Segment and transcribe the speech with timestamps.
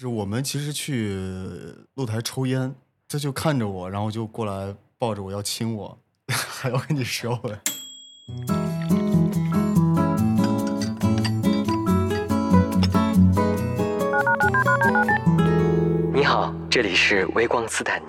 [0.00, 1.14] 是我们其实去
[1.96, 2.74] 露台抽烟，
[3.06, 5.98] 他就看着我，然后就过来抱着我要亲我，
[6.32, 7.60] 还要跟你舌吻。
[16.14, 18.06] 你好，这里是微光斯坦尼。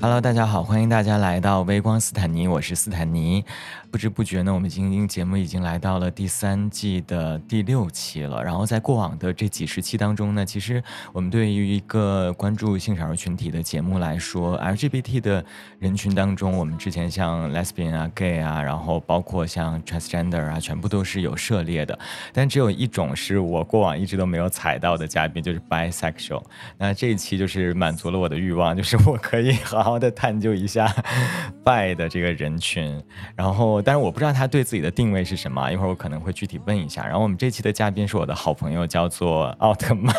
[0.00, 3.44] Hello，大家好，欢迎大家来到微光斯坦尼，我是斯坦尼。
[3.92, 8.42] 不知不觉呢，我们今天节目已经来到了第三季的第六期了。
[8.42, 15.44] 然后在过往的这几十期当中呢，其实我们对于一个关注性少数群体的节目来说，LGBT 的
[15.78, 21.98] 人群当中，我们之前像 lesbian 啊、gay 啊，然后包括像 transgender 啊，全部都是有涉猎的。
[22.32, 26.42] 但只有一种是我过往一直都没有踩到的嘉宾，就是 bisexual。
[26.78, 30.90] 那这一期就是满足了我的欲望，就是我可以好好的探究一下
[31.62, 32.98] bi 的这个人群。
[33.36, 37.04] 然后，但是我不知道他对自己的定位是什么，一会儿我可能会具体问一下。
[37.04, 40.14] 然后我们这期的嘉宾是我的好朋友，叫做奥特曼。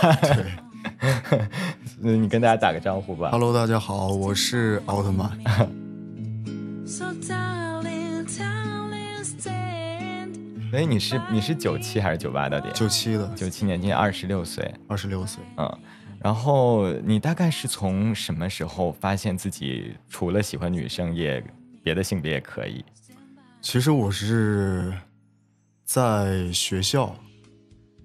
[2.01, 3.29] 对 你跟大家打个招呼吧。
[3.31, 5.29] ，Hello，大家好，我是奥特曼。
[6.85, 10.69] So darling, darling, stand.
[10.69, 12.69] 所以你是你是九七还是九八到底？
[12.73, 14.69] 九七的，九七年，今年二十六岁。
[14.89, 15.41] 二十六岁。
[15.55, 15.79] 嗯，
[16.19, 21.41] 然后你大概是从什么时候发现自己除了喜欢女生，也
[21.81, 22.83] 别的性别也可以？
[23.63, 24.93] 其实我是
[25.85, 27.15] 在学校，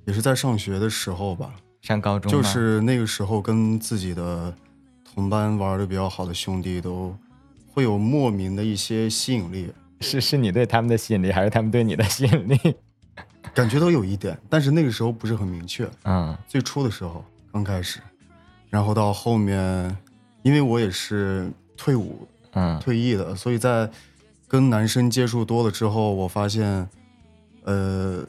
[0.07, 4.55] 也是在上学的时候吧，上高中就是那个时候跟自己的
[5.05, 7.15] 同班玩的比较好的兄弟都
[7.67, 9.69] 会有莫名的一些吸引力，
[10.01, 12.77] 是是你对他们的吸引力，还是他们对你的吸引力？
[13.53, 15.91] 感觉都有一点，但是那个时候不是很明确。
[16.05, 17.99] 嗯最初的时候刚开始，
[18.71, 19.97] 然后到后面，
[20.43, 23.91] 因为我也是退伍嗯退役的，所以在
[24.49, 26.89] 跟男生接触多了之后，我发现，
[27.65, 28.27] 呃，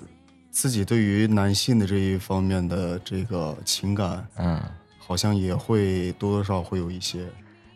[0.52, 4.62] 自己对于男性的这一方面的这个情感，嗯，
[4.98, 7.26] 好像也会多多少少会有一些。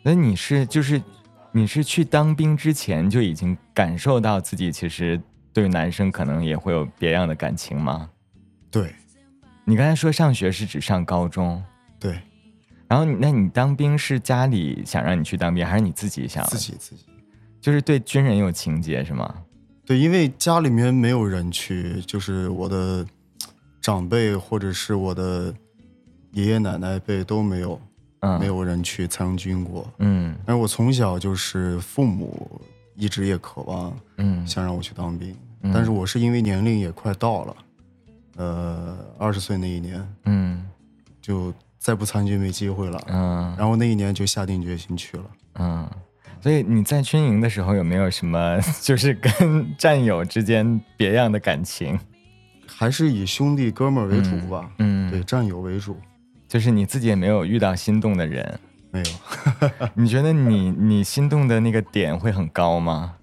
[0.03, 1.01] 那你是就是
[1.53, 5.19] 你是去当兵之前就已经感受到自己其实
[5.53, 8.09] 对男生可能也会有别样的感情吗？
[8.69, 8.93] 对
[9.63, 11.63] 你刚才说上学是指上高中，
[11.97, 12.19] 对，
[12.89, 16.45] 然后那你当兵是家里想让你去当兵，还是你自己想？
[16.47, 17.05] 自己自己
[17.63, 19.33] 就是对军人有情节是吗？
[19.85, 23.05] 对，因为家里面没有人去，就是我的
[23.79, 25.53] 长辈或者是我的
[26.33, 27.79] 爷爷奶奶辈都没有。
[28.19, 28.47] 嗯，没。
[28.47, 29.89] 有人去参军过。
[29.99, 32.61] 嗯但是我从小就是父母
[32.95, 37.55] 一直也渴望嗯想让我去当兵，嗯但是我是因为年龄也快到了，
[38.35, 40.65] 呃，二十岁那一年嗯
[41.21, 45.23] 就再不参军没机会了，嗯然后那一年就下定决心去了。
[45.55, 45.89] 嗯，
[46.43, 51.97] 所以你在军营的时候有没有什么 就是跟 战友之间别样的感情？
[52.67, 55.95] 还是以兄弟哥们儿为主吧，嗯，对，，战友为主，
[56.49, 58.59] 就是你自己也没有遇到心动的人，
[58.91, 59.05] 没有。
[59.95, 63.15] 你觉得你你心动的那个点会很高吗？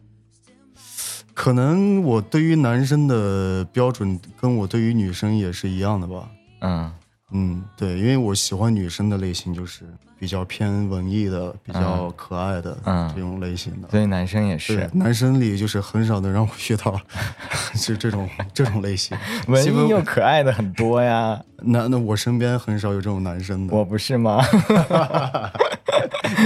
[1.35, 6.31] 可能我对于男生的标准跟我对于女生也是一样的吧。
[6.61, 6.91] 嗯
[7.33, 9.85] 嗯，对，因为我喜欢女生的类型就是
[10.19, 13.89] 比较偏文艺的、比较可爱的嗯这种类型的。
[13.89, 17.01] 所以男生也是，男生里就是很少能让我遇到
[17.75, 19.17] 是这种这种类型。
[19.47, 23.75] 文艺又可爱的很多呀， 那那我身边很少有这种男生的。
[23.75, 24.43] 我不是吗？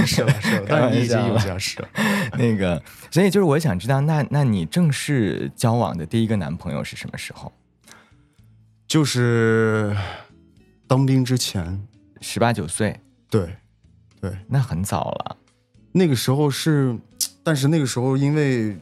[0.05, 1.87] 是了是了，但是你已经有家室了。
[2.37, 7.51] 那个，所以就是我想知道，那那你正式交往的第一个男朋友是什么时候？
[8.87, 9.95] 就是
[10.87, 11.87] 当兵之前，
[12.21, 13.55] 十八九岁，对
[14.21, 15.37] 对，那很早了。
[15.91, 16.97] 那个时候是，
[17.43, 18.77] 但是那个时候因为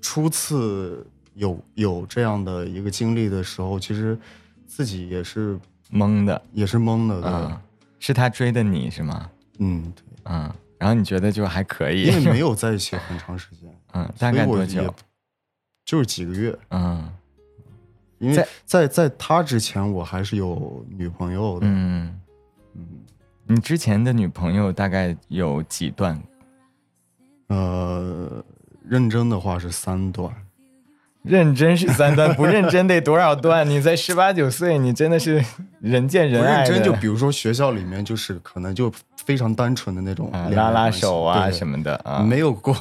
[0.00, 4.18] 初次有有这样的一个经历的时候，其实
[4.66, 5.58] 自己也是
[5.92, 7.60] 懵的，也是懵的，对，嗯，
[7.98, 9.30] 是他追的你是吗？
[9.58, 14.94] 嗯，对，嗯，然后你觉得就还可以，因为没有在一起很长时间， 嗯，大概多久？
[15.84, 17.08] 就是几个月，嗯
[18.18, 22.20] 因为在在在他之前我还是有女朋友的，嗯，
[22.74, 22.86] 嗯，
[23.46, 26.20] 你之前的女朋友大概有几段？
[27.48, 28.44] 呃，
[28.84, 30.34] 认真的话是三段，
[31.22, 33.68] 认真是三段，不认真得多少段？
[33.68, 35.44] 你在十八九岁，你真的是
[35.80, 38.90] 人见人爱，认真就比如说学校里面就是可能就
[39.26, 42.74] 非常单纯的那种啊拉拉手啊什么的啊，没有过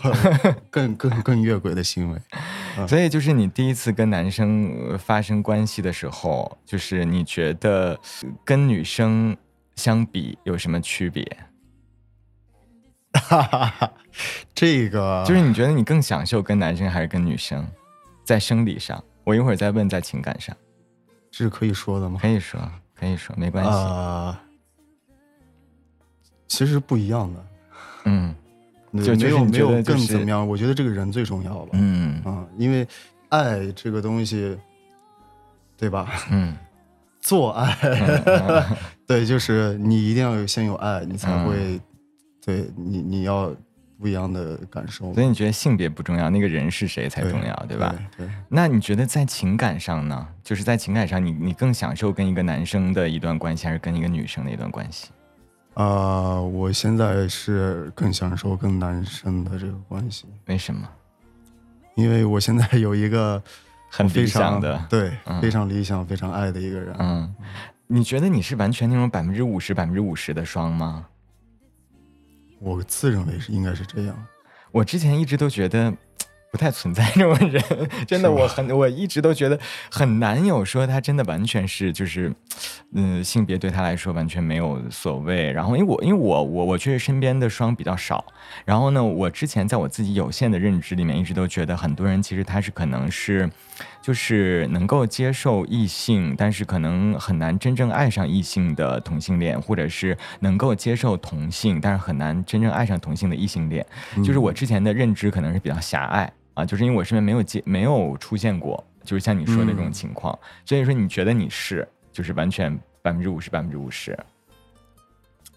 [0.70, 2.22] 更 更更越轨的行为。
[2.88, 8.00] 所以就是你第一次跟男生呃发生关系的时候，就是你觉得
[8.46, 9.36] 跟女生
[9.76, 11.26] 相比有什么区别？
[14.54, 17.66] 这个就是你觉得你更享受跟男生还是跟女生，
[18.24, 19.04] 在生理上？
[19.24, 20.56] 我一会儿再问在情感上。
[21.32, 22.20] 这是可以说的吗？
[22.22, 22.60] 可以说，
[22.94, 23.72] 可以说，没关系。
[23.72, 24.40] 啊、
[26.56, 27.46] 其实不一样的，
[28.06, 28.34] 嗯
[29.04, 30.48] 就没有没有更怎么样？
[30.48, 31.70] 我觉得这个人最重要吧。
[31.74, 32.88] 嗯啊，因为
[33.30, 34.58] 爱这个东西，
[35.78, 36.08] 对吧？
[36.32, 36.56] 嗯
[37.20, 37.76] 做爱，
[39.08, 41.82] 对，就是你一定要有先有爱，你才嗯会，
[42.46, 43.52] 对你你要
[44.00, 45.12] 不一样的感受。
[45.14, 47.94] 所以你觉得性别不重要，那个人是谁才重要，对吧？
[48.16, 50.26] 对，对那你觉得在情感上呢？
[50.44, 55.10] 就是在情感上你，你更享受跟一个男生的一段关系，还是跟一个女生的一段关系？
[55.76, 60.88] 啊、我现在是更享受跟男生的这个关系，为什么？
[61.96, 63.42] 因为我现在有一个
[63.90, 66.96] 很理想的，对，嗯非常理想、非常爱的一个人。
[67.00, 67.36] 嗯，
[67.88, 71.06] 你觉得你是完全那种百分之五十、百分之五十的双吗？
[72.60, 74.28] 我自认为是应该是这样。
[74.72, 75.94] 我之前一直都觉得
[76.56, 77.62] 不太存在这种人，
[78.08, 79.60] 真的，我很我一直都觉得
[79.92, 82.34] 很难有说他真的完全是就是，
[82.94, 85.52] 嗯，性别对他来说完全没有所谓。
[85.52, 88.24] 然后因为我因为我我我确实身边的双比较少，
[88.64, 93.50] 然后呢，我之前在我自己有限的认知里面一直都觉得很多人其实他是可能是。
[94.02, 103.84] 就是能够接受异性，但是可能很难真正爱上异性的同性恋，或者是能够接受同性，但是很难真正爱上同性的异性恋。
[104.24, 114.18] 就是我之前的认知可能是比较狭隘啊，就是因为我身边没有见没有出现过，就是像你说的这种情况，所以说你觉得你是就是完全百分之五十百分之五十，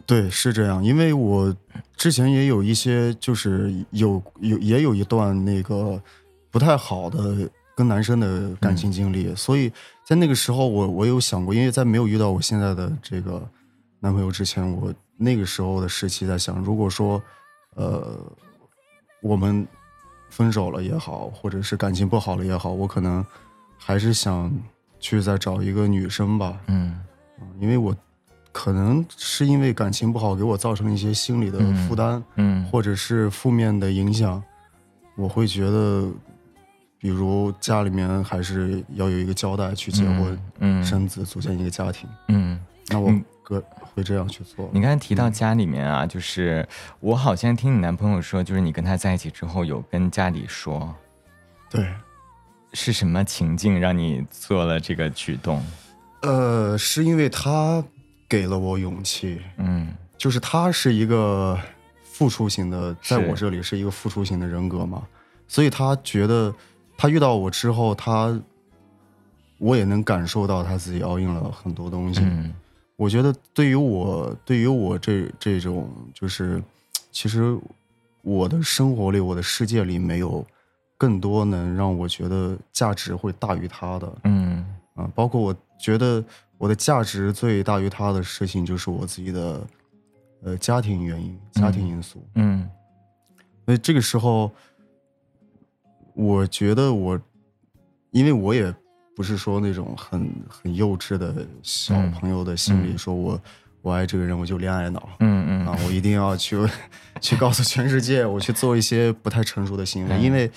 [0.05, 1.57] 对，是这样，因为我
[1.97, 6.03] 之前也有一些，就是有有也有一段那个
[6.51, 9.73] 不太好的跟男生的感情经历，所以
[10.05, 13.49] 在那个时候我我有想过，因为在没有遇到我现在的这个
[14.01, 17.23] 男朋友之前，我那个时候的时期在想，如果说
[17.75, 18.19] 呃
[19.23, 19.67] 我们
[20.29, 23.25] 分手了也好，或者是感情不好了也好，我可能
[23.77, 24.53] 还是想
[25.01, 26.99] 去再找一个女生吧，嗯
[27.61, 27.95] 因为我
[28.53, 34.43] 可能是因为感情不好，给我造成了一些心理的负担，嗯或者是负面的影响，
[35.17, 36.09] 我会觉得，
[36.99, 42.09] 比如家里面还是要有一个交代，去结婚、嗯生子，组建一个家庭。
[42.29, 42.59] 嗯。
[42.91, 43.13] 那我
[43.95, 44.69] 会这样去做。
[44.73, 46.67] 你刚才提到家里面啊，就是
[47.01, 50.95] 我好像听你男朋友说，就是你跟他在一起之后有跟家里说，
[51.71, 51.89] 对，
[52.73, 55.65] 是什么情境让你做了这个举动？
[56.23, 57.83] 呃，是因为他
[58.29, 61.59] 给了我勇气，嗯就是他是一个
[62.03, 65.07] 付出型的，在我这里是一个付出型的人格嘛，
[65.47, 66.53] 所以他觉得
[66.97, 68.37] 他遇到我之后，他
[69.59, 72.21] 我也能感受到他自己 all in 了很多东西。
[72.23, 72.53] 嗯
[72.99, 76.61] 我觉得对于我，对于我这这种，就是
[77.13, 77.57] 其实
[78.23, 80.45] 我的生活里，我的世界里没有
[80.97, 84.19] 更多能让我觉得价值会大于他的。
[84.25, 86.23] 嗯啊，包括我觉得
[86.59, 89.65] 我的价值最大于他的事情，就是我自己的
[90.43, 92.21] 呃家庭原因、家庭因素。
[92.35, 92.69] 嗯
[93.65, 94.51] 所以这个时候，
[96.15, 97.21] 我觉得我，
[98.11, 98.75] 因为我也
[99.19, 103.41] 不是说那种很很幼稚的小嗯朋友的心理，嗯说我
[103.83, 105.09] 我爱这个人我就恋爱脑。
[105.19, 106.57] 嗯嗯啊，我一定要去
[107.21, 110.49] 去告诉全世界，我去做一些不太成熟的行为，嗯因为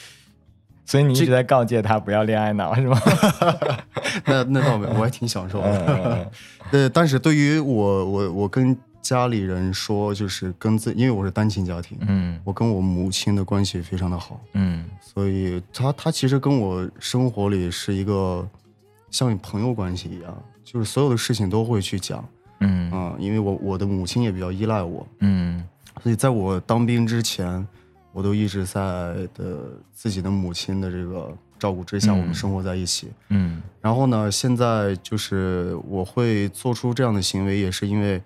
[0.85, 3.01] 所以你一直在告诫他不要恋爱脑，是吗？
[4.25, 5.85] 那那倒没有，我还挺享受的。
[5.87, 6.29] 嗯
[6.71, 12.39] 对，但是对于我，我我跟家里人说，就是跟自，因为我是单亲家庭，嗯。
[12.43, 14.85] 我跟我母亲的关系非常的好，嗯。
[15.01, 18.47] 所以他他其实跟我生活里是一个
[19.09, 22.23] 像朋友关系一样，就是所有的事情都会去讲
[22.59, 22.91] 嗯。
[22.91, 25.63] 啊、因为我我的母亲也比较依赖我，嗯。
[26.03, 27.67] 所以在我当兵之前，
[28.13, 28.81] 我都一直在
[29.33, 29.57] 的
[29.93, 32.19] 自己的母亲的这个照顾之下，嗯。
[32.19, 33.09] 我们生活在一起。
[33.29, 33.61] 嗯。
[33.81, 38.21] 然后呢，现在就是我会做出这样的行为，也是因为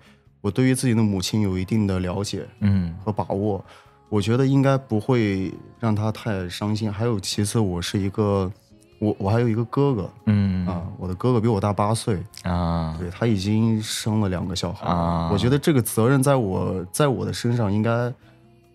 [0.46, 3.64] 我对于自己的母亲有一定的了解嗯和把握。
[4.08, 6.92] 我觉得应该不会让她太伤心。
[6.92, 8.48] 还有其次，我是一个，
[9.00, 14.86] 我我还有一个哥哥嗯啊，我的哥哥比我大八岁，啊对他已经生了两个小孩
[15.32, 18.12] 我觉得这个责任在我在我的身上应该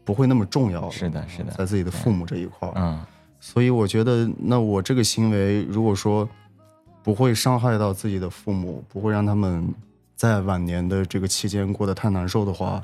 [0.03, 0.89] 不会那么重要。
[0.89, 2.73] 是的是的在自己的父母这一块儿。
[2.75, 2.99] 嗯
[3.39, 6.27] 所以我觉得，那我这个行为，如果说
[7.01, 9.67] 不会伤害到自己的父母，不会让他们
[10.21, 12.79] 在晚年的这个期间过得太难受的话，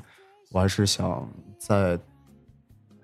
[0.50, 1.24] 我还是想
[1.56, 1.96] 在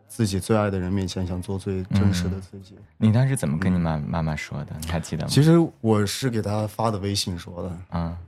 [0.09, 2.75] 自己最爱的人面前，想做最真实的自己。
[2.97, 4.75] 你当时怎么跟你妈妈妈说的？
[4.81, 5.29] 你还记得吗？
[5.31, 8.19] 其实我是给他发的微信说的，啊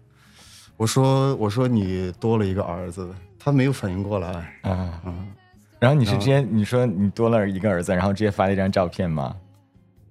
[0.76, 4.28] 我说我说你多了一个儿子，他没有反应过来。
[4.62, 5.26] 啊嗯，
[5.80, 9.34] 然后你是直接你说你多了一个儿子，然后直接发了一张照片吗？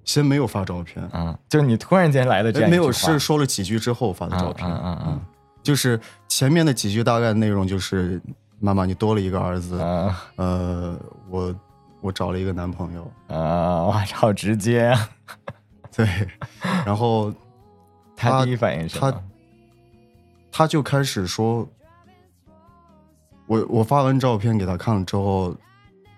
[0.03, 4.99] 先没有发照片，嗯，就是你突然间来的这样哎没有是说了几句之后发的照片，嗯嗯。
[5.07, 5.21] 嗯
[5.65, 8.21] 就是前面的几句大概内容就是
[8.59, 10.95] 妈妈你多了一个儿子，啊呃，
[11.27, 11.55] 我
[12.01, 15.09] 我找了一个男朋友，啊，哇，好直接啊！
[15.95, 16.07] 对，
[16.85, 17.33] 然后
[18.15, 19.23] 他他第一反应是他？
[20.51, 21.67] 他就开始说，
[23.47, 25.55] 我我发完照片给他看了之后，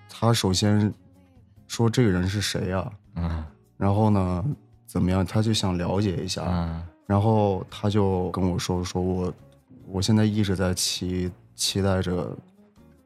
[0.10, 0.94] 他首先
[1.68, 2.92] 说这个人是谁啊？
[3.16, 3.46] 嗯
[3.78, 4.44] 然后呢，
[4.86, 5.26] 怎么样？
[5.26, 9.34] 他就想了解一下，嗯然后他就跟我说，说我
[9.88, 12.36] 我现在一直在期期待着，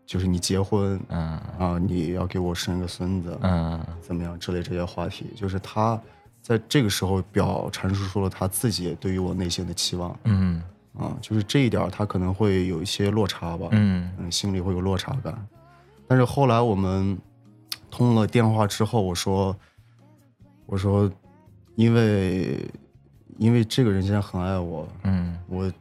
[0.05, 1.39] 就是你结婚嗯。
[1.59, 3.79] 啊，你要给我生个孙子，嗯。
[4.01, 6.01] 怎么样之类这些话题，就是他
[6.41, 10.61] 在这个时候表阐述出了他自己对于我内心的期望嗯。
[10.97, 14.11] 啊，就是这一点儿他可能会有一些落差吧，嗯。
[14.17, 15.47] 嗯，心里会有落差感。
[16.07, 17.17] 但是后来我们
[17.89, 19.55] 通了电话之后，我说，
[20.65, 21.09] 我说，
[21.75, 22.67] 因为
[23.41, 25.73] 因为这个人现在很爱我，嗯我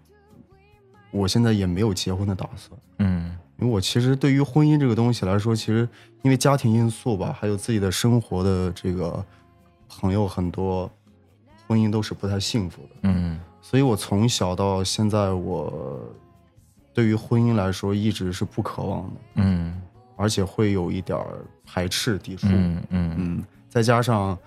[1.11, 2.81] 我现在也没有结婚的打算。
[3.00, 5.87] 嗯因为我其实对于婚姻这个东西来说，其实
[6.23, 9.23] 因为家庭因素吧，还有自己的生活的这个
[9.90, 10.90] 朋友很多，
[11.69, 12.88] 婚姻都是不太幸福的。
[13.02, 16.00] 嗯所以我从小到现在，我
[16.95, 19.79] 对于婚姻来说一直是不渴望的，嗯
[20.17, 21.19] 而且会有一点
[21.67, 22.47] 排斥抵触。
[22.49, 24.38] 嗯嗯嗯，再加上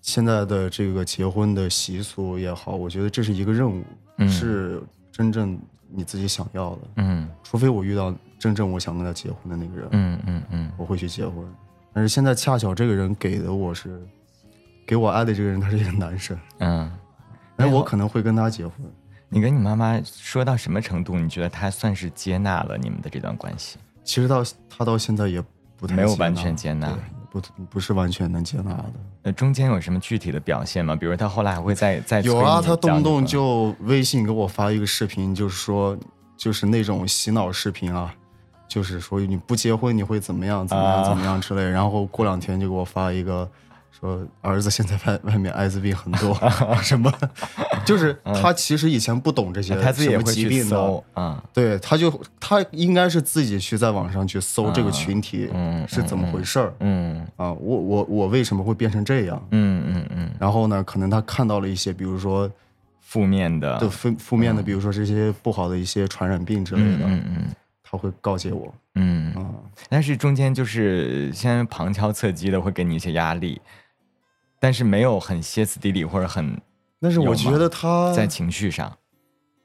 [0.00, 3.84] 现在的这个结婚的习俗也好，我觉得这是一个任务，
[4.18, 6.80] 嗯是真正你自己想要的。
[6.96, 11.44] 嗯除非我遇到真正我想跟他结婚的那个人，嗯嗯嗯我会去结婚。
[11.92, 14.00] 但是现在恰巧这个人给的我是，
[14.86, 16.92] 给我爱的这个人他是一个男生，嗯，
[17.56, 18.74] 哎，我可能会跟他结婚。
[19.28, 21.18] 你跟你妈妈说到什么程度？
[21.18, 23.76] 你觉得她算是接纳了你们的这段关系？
[24.04, 25.42] 其实到他到现在也
[25.76, 26.98] 不太没有完全接纳对
[27.30, 27.40] 不
[27.70, 28.92] 不是完全能接纳的。
[29.22, 30.96] 那，中间有什么具体的表现吗？
[30.96, 35.96] 比如他后来还会再再有啊，他动不动就微信给我发一个视频，就是说，
[36.36, 38.14] 就是那种洗脑视频啊，
[38.68, 41.62] 就是说你不结婚你会怎么样怎么样啊怎么样之类。
[41.62, 43.48] 然后过两天就给我发一个，
[43.98, 46.34] 说儿子现在外外面艾滋病很多，
[46.82, 47.12] 什么，
[47.86, 59.42] 就是他其实以前不懂这些她自己也什么会去疾病的搜，啊，对，他就他应该是自己去在网上去搜这个群体嗯是怎么回事儿嗯啊，我我我为什么会变成这样？
[59.52, 62.50] 嗯嗯嗯，然后呢，可能他看到了一些，比如说
[63.00, 67.42] 负面的，就负负面的，比如说这些不好的一些传染病之类嗯的，嗯嗯
[67.88, 69.46] 他会告诫我嗯，啊。
[69.88, 73.60] 但是中间就是先旁敲侧击的会给你一些压力，
[74.58, 76.60] 但是没有很歇斯底里或者很
[77.00, 78.96] 但是我觉得他在情绪上，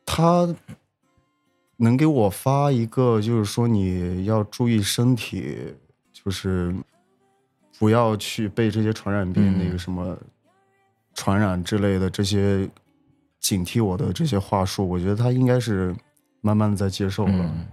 [0.05, 0.53] 他
[1.77, 5.74] 能给我发一个，就是说你要注意身体，
[6.12, 6.75] 就是
[7.79, 9.57] 不要去被这些传染病、嗯。
[9.57, 10.15] 那个什么
[11.15, 12.69] 传染之类的这些
[13.39, 15.95] 警惕我的这些话术，我觉得他应该是
[16.41, 17.33] 慢慢的在接受了。
[17.33, 17.65] 嗯，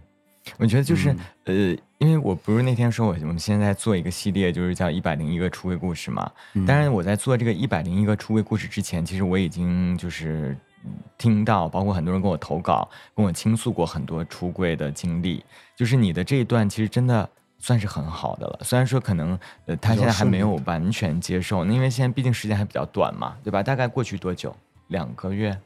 [0.56, 6.30] 我觉得就是、嗯呃，因为我不是那天说我我们现在做一个系列，就是叫一百零一个出柜故事嘛。
[6.54, 15.44] 嗯当然我在做这个一百零一个出柜故事之前，其实我已经就是嗯听到，包括很多人跟我投稿，跟我倾诉过很多出柜的经历。
[15.76, 17.28] 就是你的这一段其实真的
[17.58, 23.62] 算是很好的了，虽然说可能呃他现在还没有完全接受，因为现在毕竟时间还比较短嘛，对吧？
[23.62, 24.54] 大概过去多久？
[24.88, 25.56] 两个月。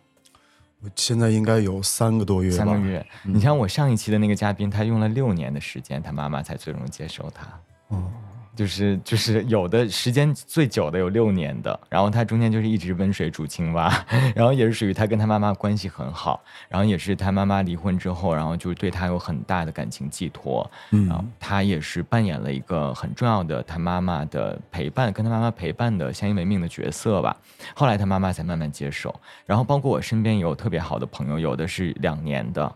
[0.82, 3.04] 我现在应该有三个多月吧，三个月。
[3.22, 7.46] 你像我上一期的那个嘉宾，他用了六年的时间，他妈妈才最终接受他。
[7.88, 8.10] 哦
[8.54, 13.90] 就是就是有的时间最久的有六年的，然后他中间就是一直温水煮青蛙，
[14.36, 27.36] 然后也是属于他跟他妈妈关系很好，然后也是他妈妈离婚之后，然后就是对他有很大的感情寄托，嗯然后他也是扮演了一个很重要的他妈妈的陪伴，跟他妈妈陪伴的相依为命的角色吧。
[27.74, 29.14] 后来他妈妈才慢慢接受，
[29.46, 32.70] 然后包括我身边也有特别好的朋友，有的是两年的，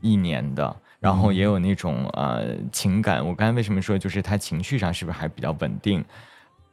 [0.00, 3.24] 一年的，然后也有那种呃情感。
[3.24, 6.04] 我刚才为什么说就是他情绪上是不是还比较稳定？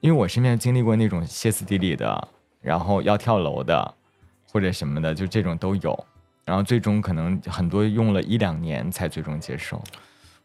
[0.01, 2.27] 因为我身边经历过那种歇斯底里的，
[2.61, 3.93] 然后要跳楼的，
[4.51, 6.05] 或者什么的，就这种都有。
[6.43, 9.83] 然后最终可能很多用了一两年才最终接受。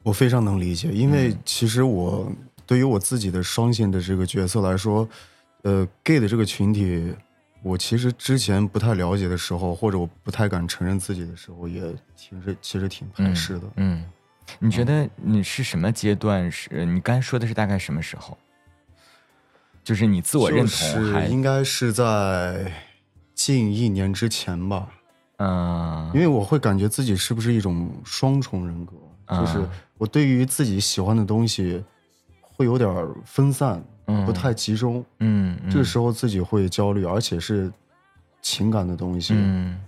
[0.03, 2.33] 我非常能理解，因嗯为其实我
[2.67, 5.07] 对于我自己的双性的这个角色来说，
[5.63, 7.15] 呃，gay 的这个群体，
[7.63, 11.83] 我其实之前不太了解的时候，或者我不太敢承认自己的时候，也
[12.17, 13.63] 其实其实挺排斥的。
[13.77, 14.05] 嗯，
[14.59, 16.87] 你觉得你是什么阶段是？
[16.87, 18.37] 你刚才说的是大概什么时候？
[19.83, 22.71] 就是你自我认同还就是应该是在
[23.35, 24.89] 近一年之前吧，
[25.39, 28.93] 嗯，因为我会感觉自己是不是一种双重人格，
[29.29, 31.83] 就是嗯我对于自己喜欢的东西
[32.41, 32.89] 会有点
[33.25, 37.71] 分散，嗯不太集中，嗯，嗯这个时候自己会焦虑，而且是
[38.43, 39.35] 情感的东西。
[39.37, 39.81] 嗯，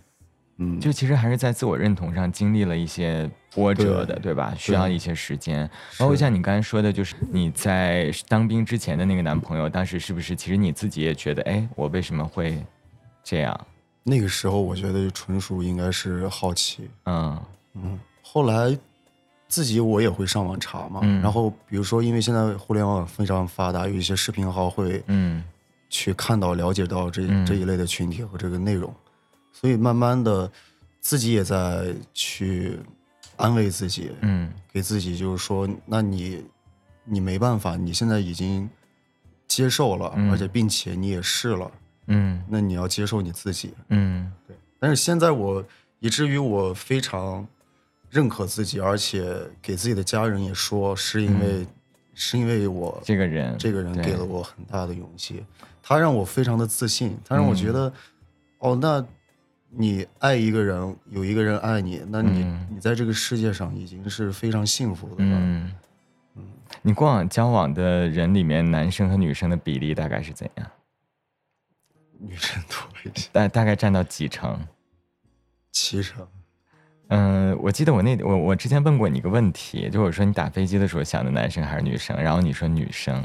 [0.59, 4.55] 嗯，就其实还是在自我认同上经历了一些波折的，对对吧？
[4.57, 5.69] 需要一些时间。
[5.99, 12.65] 包括像你刚才说的，就是你在当兵之前的那个男朋友，当时是不是其实你自己也觉得，哎，我为什么会
[13.25, 13.67] 这样？
[14.05, 16.91] 那个时候我觉得纯属应该是好奇。
[17.07, 17.41] 嗯
[17.75, 18.77] 嗯，后来
[19.53, 21.21] 自己我也会上网查嘛，嗯。
[21.21, 25.45] 然后比如说因为现在互联网非常发达，有一些视频号会嗯。
[25.91, 27.45] 去看到、了解到这、嗯。
[27.45, 28.91] 这一类的群体和这个内容，
[29.53, 30.51] 所以慢慢的
[31.03, 32.79] 自己也在去
[33.37, 34.51] 安慰自己，嗯。
[34.73, 36.43] 给自己就是说，那你
[37.05, 38.67] 你没办法，你现在已经
[39.47, 40.31] 接受了，嗯。
[40.31, 41.71] 而且并且你也试了，
[42.07, 42.43] 嗯。
[42.49, 43.75] 那你要接受你自己。
[43.89, 44.33] 嗯。
[44.47, 45.63] 对，但是现在我
[46.01, 47.47] 以至于我非常
[48.13, 51.67] 认可自己，而且给自己的家人也说，是因为、
[52.13, 55.43] 是因为我这个人，这个人给了我很大的勇气，
[55.83, 57.91] 他让我非常的自信，他让我觉得，
[58.59, 59.03] 哦，那
[59.71, 65.39] 你爱一个人，有一个人爱你，那你、嗯你在这个世界上已经是非常幸福的了。
[65.41, 65.73] 嗯，
[66.83, 70.71] 你过往交往的人里面，男生和女生的比例大概是怎样？
[72.19, 72.77] 女生多
[73.11, 74.61] 一些，大大概占到几成？
[75.71, 76.29] 七成。
[77.15, 83.23] 嗯，我记得我那我我之前问过你一个问题，就是我说你打飞机的时候想的男生还是女生，然后你说女生。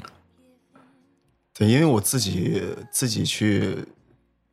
[1.54, 3.78] 对，因为我自己自己去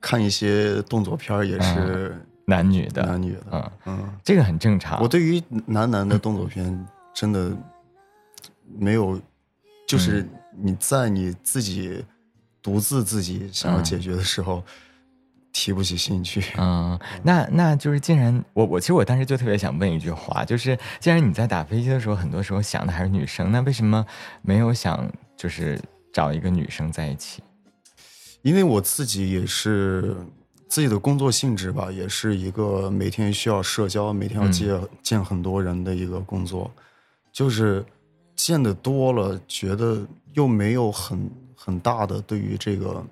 [0.00, 3.40] 看一些动作片，也是男女的，男女的。
[3.50, 5.02] 嗯，嗯，这个很正常。
[5.02, 7.50] 我对于男男的动作片真的
[8.78, 9.20] 没有，
[9.88, 12.04] 就是嗯你在你自己
[12.62, 14.62] 独自自己想要解决的时候，
[15.54, 16.44] 提不起兴趣。
[16.58, 24.04] 嗯，那那就是，既然我我其实我当时就特别想问一句话，就是既然你在打飞机的时候，很多时候想的还是女生，那为什么
[24.42, 25.80] 没有想就是
[26.12, 27.42] 找一个女生在一起？
[28.42, 30.14] 因为我自己也是
[30.68, 36.70] 自己的工作性质吧，也是一个每天需要社交、每天要见、见很多人的一个工作，
[37.32, 37.82] 就是
[38.34, 43.02] 见的多了，觉得又没有很很大的对于这个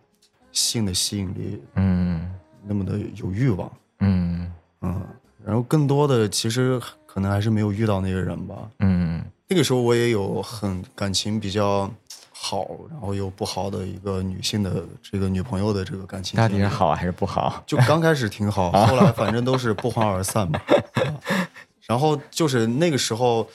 [0.53, 2.31] 性的吸引力嗯
[2.65, 5.03] 那么的有欲望，嗯嗯，
[5.45, 8.57] 然后更多的其实可能还是没有遇到那个人吧。
[8.79, 11.91] 嗯那个时候我也有很感情比较
[12.33, 16.67] 好，然后又不好的一个女性的这个女朋友的这个感情，到底是？
[16.69, 17.63] 好还是不好？
[17.67, 20.61] 就刚开始挺好，后来反正都是不欢而散嘛。
[20.95, 21.49] 啊
[21.87, 23.47] 然后就是那个时候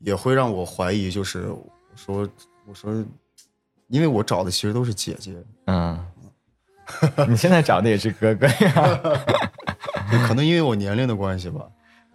[0.00, 1.64] 也会让我怀疑，就是我
[1.94, 2.28] 说
[2.66, 2.92] 我说，
[3.88, 5.34] 因为我找的其实都是姐姐，
[5.66, 5.98] 嗯，
[7.28, 9.00] 你现在找的也是哥哥呀？
[10.26, 11.60] 可能因为我年龄的关系吧。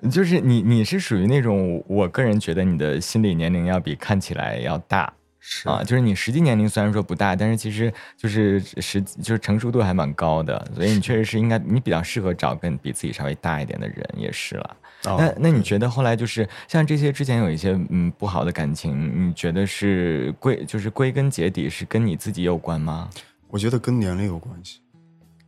[0.10, 5.12] 就是你你是属于那种，我个人觉得你的心理年龄要比看起来要大。
[5.44, 14.78] 是啊，就是你实际年龄虽然说不大，但是其实就是实就是成熟度还蛮高的，所以你确实是应该你比较适合找跟比自己稍微大一点的人也是了。
[15.06, 23.10] 啊那那你觉得后来就是像这些之前有一些嗯不好的感情，你觉得是归就是归根结底是跟你自己有关吗？
[23.52, 24.82] 我觉得跟年龄有关系，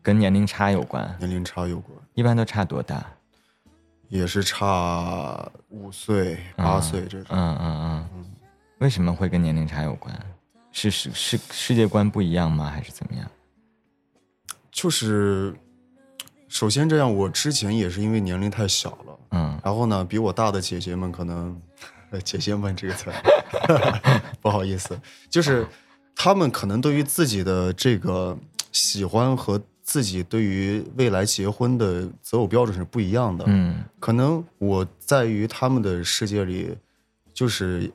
[0.02, 1.16] 跟年龄差有关？
[1.20, 3.04] 年龄差有关，一般都差多大？
[4.10, 7.28] 也是差五岁、八岁这种。
[7.30, 8.26] 嗯嗯嗯。
[8.80, 10.14] 为什么会跟年龄差有关？
[10.74, 12.70] 是是是世界观不一样吗？
[12.70, 13.26] 还是怎么样？
[14.70, 15.56] 就是
[16.50, 21.60] 首先这样，我之前也是因为年龄太小了，嗯然后呢，比我大的姐姐们可能，
[22.12, 25.66] 呃姐姐们这个词儿， 不好意思，就是
[26.16, 28.38] 她们可能对于自己的这个
[28.72, 33.44] 喜欢和自己对于未来结婚的择偶标准是不一样的。
[33.48, 36.76] 嗯可能我在于他们的世界里，
[37.34, 37.92] 就是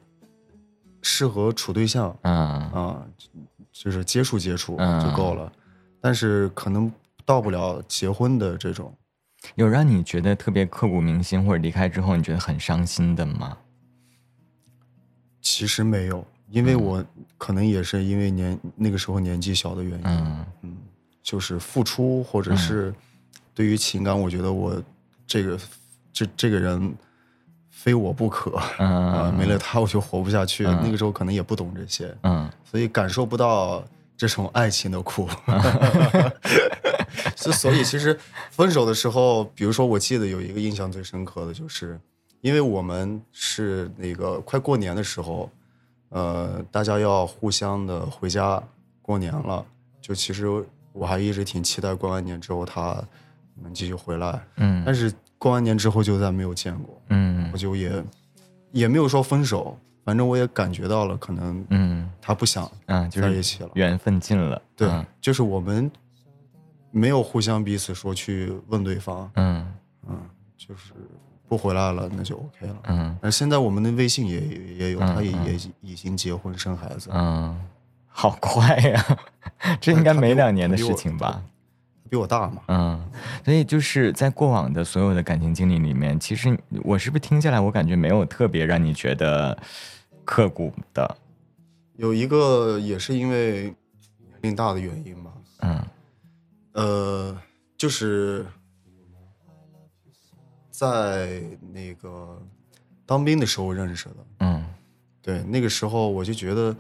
[1.03, 2.35] 适合处对象嗯
[2.71, 3.07] 啊，
[3.73, 5.51] 就是接触接触嗯就够了，
[6.01, 6.93] 但是可能
[7.25, 8.93] 到不了结婚的这种。
[9.55, 13.57] 有让你觉得特别刻骨铭心，或者离开之后你觉得很伤心的吗？
[15.41, 17.05] 其实没有，因为我
[17.37, 20.47] 可能也是因为年那个时候年纪小的原因，嗯。
[20.63, 20.77] 嗯，
[21.23, 22.95] 就是付出或者是
[23.55, 24.83] 对于情感，我觉得我
[25.27, 25.59] 这个
[26.13, 26.95] 这这个人
[27.71, 30.65] 非我不可啊、嗯没了他我就活不下去。
[30.67, 30.81] 嗯。
[30.83, 32.51] 那个时候可能也不懂这些，嗯。
[32.65, 33.85] 所以感受不到
[34.17, 35.29] 这种爱情的苦。
[37.37, 38.19] 所所以其实
[38.51, 41.99] 分手的时候，比如说我记得有一个印象最深刻的就是，
[42.41, 45.51] 因为我们是那个快过年的时候，
[46.11, 48.63] 呃，大家要互相的回家
[49.03, 49.65] 过年了，
[50.01, 50.47] 就其实
[50.93, 53.03] 我还一直挺期待过完年之后他
[53.63, 58.05] 能继续回来，嗯但是过完年之后就再没有见过，嗯我就也
[58.73, 63.71] 也没有说分手，反正我也感觉到了，可能嗯他不想嗯，就在一起了。
[63.75, 64.61] 缘分尽了。
[64.77, 65.91] 对，嗯就是我们
[66.91, 69.67] 没有互相彼此说去问对方，嗯
[70.09, 70.21] 嗯，
[70.57, 70.93] 就是
[71.49, 72.77] 不回来了，那就 OK 了。
[72.89, 74.41] 嗯那现在我们的微信也
[74.77, 77.59] 也有，嗯他也嗯也已经结婚生孩子，嗯，
[78.07, 79.19] 好快呀、
[79.81, 81.43] 这应该没两年的事情吧？
[82.11, 82.63] 比我大嘛。
[82.69, 83.11] 嗯，
[83.45, 89.57] 所以就是在过往的所有的感情经历里面，其实我是不是听下来，我感觉没有特别让你觉得
[90.25, 91.17] 刻骨的？
[91.97, 93.63] 有一个也是因为
[94.19, 95.31] 年龄大的原因吧，
[95.61, 95.83] 嗯
[96.73, 97.37] 呃，
[97.77, 98.47] 就是
[100.79, 102.41] 在那个
[103.05, 104.15] 当兵的时候认识的。
[104.39, 104.65] 嗯
[105.21, 106.77] 对，那个时候我就觉得，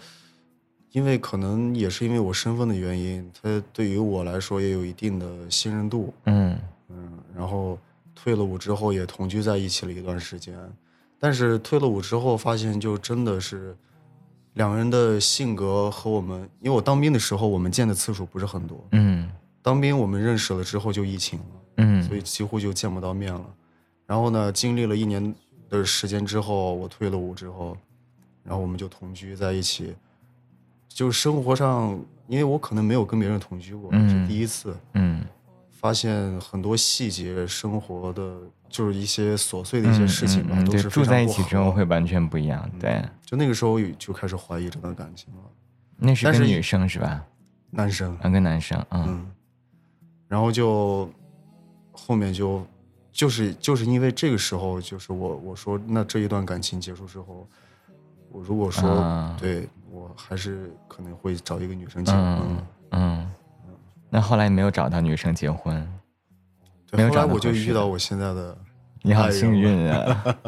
[0.93, 6.15] 因为可能也是因为我身份的原因，他对于我来说也有一定的信任度。
[6.27, 6.57] 嗯
[6.89, 7.77] 嗯，然后
[8.15, 10.57] 退了伍之后也同居在一起了一段时间，
[11.19, 13.77] 但是退了伍之后发现，就真的是
[14.55, 19.29] 两个人的性格和我们，因为我当兵的时候我们见的次数不是很多，嗯
[19.61, 21.47] 当兵我们认识了之后就疫情了，
[21.79, 23.45] 嗯，所以几乎就见不到面了。
[24.09, 25.33] 然后呢，经历了一年
[25.69, 27.77] 的时间之后，我退了伍之后，
[28.43, 29.95] 然后我们就同居在一起，
[30.89, 34.75] 就生活上，因为我可能没有跟别人同居过，嗯是第一次。
[34.95, 35.25] 嗯
[35.71, 38.37] 发现很多细节，生活的
[38.69, 42.69] 就是一些琐碎的一些事情吧，都是住在一起之后会完全不一样。
[42.81, 45.41] 对，就那个时候就开始怀疑这段感情了。
[45.97, 47.25] 那是女生是吧？
[47.71, 49.31] 男生，两个男生，嗯嗯，
[50.27, 51.09] 然后就
[51.93, 52.67] 后面就
[53.19, 57.49] 就是就是因为这个时候，就是我我说那这一段感情结束之后，
[58.31, 62.23] 我如果说、啊对我还是可能会找一个女生结婚。
[62.23, 63.31] 嗯嗯。
[64.09, 65.75] 那后来你没有找到女生结婚，
[66.93, 68.57] 没对，有找到我就遇到我现在的
[69.03, 70.39] 你好幸运啊！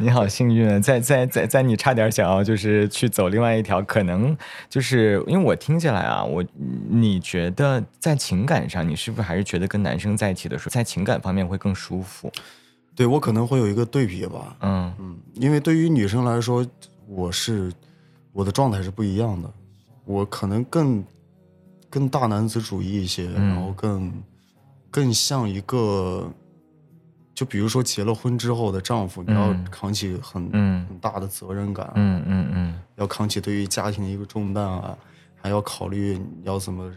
[0.00, 0.78] 你好幸运啊！
[0.80, 4.36] 在在在在你差点想要就是去走另外一条，可能
[4.68, 6.44] 就是因为我听下来啊，我
[6.88, 12.30] 你觉得在情感上，你是不是还是觉得跟男生在一起的时候，在情感方面会更舒服？
[12.94, 14.56] 对我可能会有一个对比吧。
[14.60, 16.66] 嗯嗯，因为对于女生来说，
[17.06, 17.72] 我是
[18.32, 19.50] 我的状态是不一样的，
[20.04, 21.02] 我可能更
[21.88, 24.12] 更大男子主义一些，嗯然后更
[24.90, 26.30] 更像一个，
[27.34, 34.96] 就比如说结了婚之后的丈夫，你要嗯扛起很、嗯很大的责任感，嗯嗯嗯要扛起对于家庭的一个重担啊，
[35.40, 36.92] 还要考虑你要怎么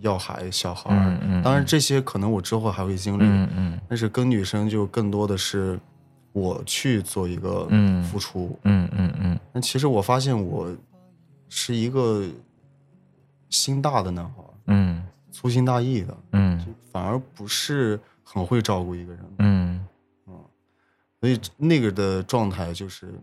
[0.00, 0.98] 要孩小孩儿。
[0.98, 5.78] 嗯嗯当然这些可能我之后还会经历，嗯嗯但是跟女生就更多的是
[6.32, 8.58] 我去做一个嗯付出。
[8.64, 10.68] 嗯嗯嗯但其实我发现我
[11.48, 12.24] 是一个
[13.50, 19.20] 心大的男孩，嗯粗心大意的，嗯反而不是很会照顾一个人。
[19.38, 19.65] 嗯
[21.20, 23.14] 所以那个的状态就是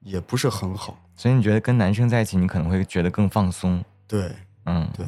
[0.00, 0.98] 也不是很好。
[1.16, 3.84] 所以你觉得跟男生在一起，你可能会觉得更放松？
[4.06, 4.32] 对
[4.66, 5.04] 嗯对，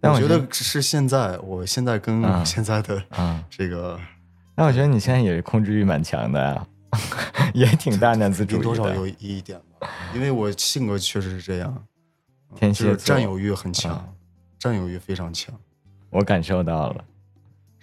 [0.00, 3.44] 但我觉得是现在，我现在跟现在的嗯。
[3.50, 3.98] 这个
[4.56, 6.66] 那我觉得你现在也是控制欲蛮强的呀，
[7.54, 8.64] 也挺大男子主义的。
[8.64, 11.86] 多少有一点吧，因为我性格确实是这样，
[12.58, 14.14] 就是占有欲很强嗯，
[14.58, 15.54] 占有欲非常强。
[16.10, 17.04] 我感受到了。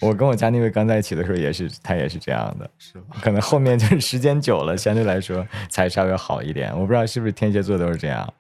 [0.02, 3.18] 我跟我家那位刚在一起的时候，也是他也是这样的，是吧？
[3.22, 6.72] 可能后面就是时间久了，相对来说才稍微好一点。
[6.74, 8.32] 我不知道是不是天蝎座都是这样。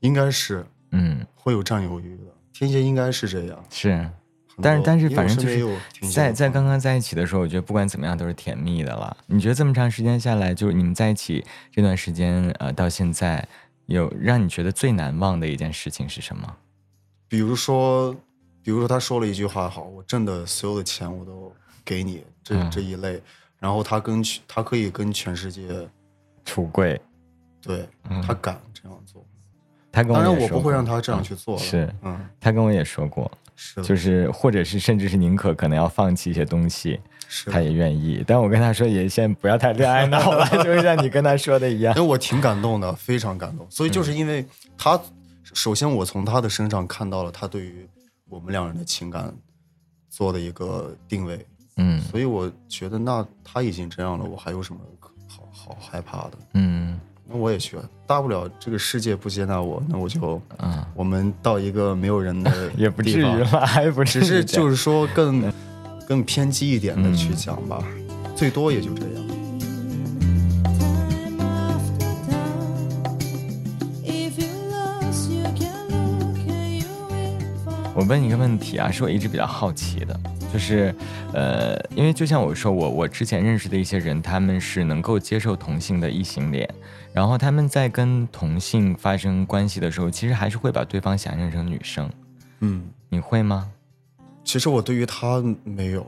[0.00, 3.64] 应该是嗯，会有占有欲的，天蝎应该是这样。
[3.70, 4.10] 是。
[4.62, 5.76] 但是但是反正就是
[6.12, 9.16] 在在刚刚在一起的时候，我觉得不管怎么样都是甜蜜的了。
[9.26, 13.44] 你觉得这么长时间下来，就是你们在一起这段时间，呃，到现在
[13.86, 16.56] 有让你觉得最难忘的一件事情是什么？
[17.26, 18.14] 比如说，
[18.64, 21.52] 比如说他说了一句话，好，我挣的所有的钱我都
[21.84, 23.20] 给你，这、嗯这一类，
[23.58, 25.68] 然后他跟全他可以跟全世界，
[26.46, 26.98] 出柜，
[27.60, 29.22] 对、嗯他敢这样做。
[29.92, 31.60] 他跟我当然，我不会让他这样去做了。
[31.60, 36.98] 是嗯，他跟我也说过，是，就是或者是甚至是宁可可能要放弃一些东西，
[37.28, 38.24] 是他也愿意。
[38.26, 42.08] 但我跟他说，也先不要太恋爱脑了， 就是像你跟他说的一样因为。
[42.08, 43.64] 我挺感动的，非常感动。
[43.70, 44.44] 所以就是因为
[44.76, 45.00] 他，
[45.52, 47.86] 首先我从他的身上看到了他对于
[48.28, 49.34] 我们两人的情感
[50.08, 52.00] 做的一个定位，嗯。
[52.00, 56.32] 所以我觉得那他已经这样了，我还有什么可好好害怕的？
[56.54, 56.98] 嗯。
[57.26, 64.22] 那我也去，大不了这个世界不接纳我，那我就嗯，我们到一个没有人的 也不至于了，还不至于。
[64.22, 65.50] 只是就是说更
[66.06, 67.16] 更偏激一点的嗯。
[67.16, 67.82] 去讲吧，
[68.36, 69.24] 最多也就这样。
[77.96, 80.20] 我问一个问题啊，是我一直比较好奇的，
[80.52, 80.92] 就是，
[81.32, 86.68] 呃，因为就像我说，我我之前认识的一些人，他们是能够接受同性的异性恋，
[87.12, 92.10] 然后他们在跟同性发生关系的时候，其实还是会把对方想象成女生。
[92.60, 93.70] 嗯，你会吗？
[94.42, 96.04] 其实我对于他没有，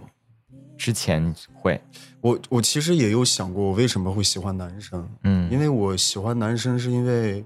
[0.76, 1.80] 之前会，
[2.20, 5.08] 我我其实也有想过，我为什么会喜欢男生？
[5.22, 7.44] 嗯，因为我喜欢男生，是因为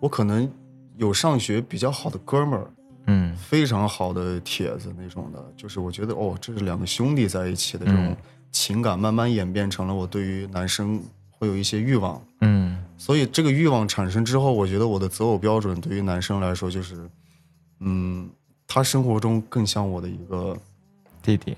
[0.00, 0.50] 我可能
[0.96, 2.70] 有上学比较好的哥们儿，
[3.08, 8.16] 嗯非常好的帖子那种的，就是我觉得哦，这是两个兄弟在一起的这种嗯
[8.52, 12.22] 情感，慢慢演变成了我对于男生会有一些欲望。
[12.42, 17.08] 嗯所以这个欲望产生之后，我觉得我的择偶标准对于男生来说就是，
[17.80, 18.28] 嗯，
[18.66, 20.56] 他生活中更像我的一个
[21.22, 21.56] 弟弟。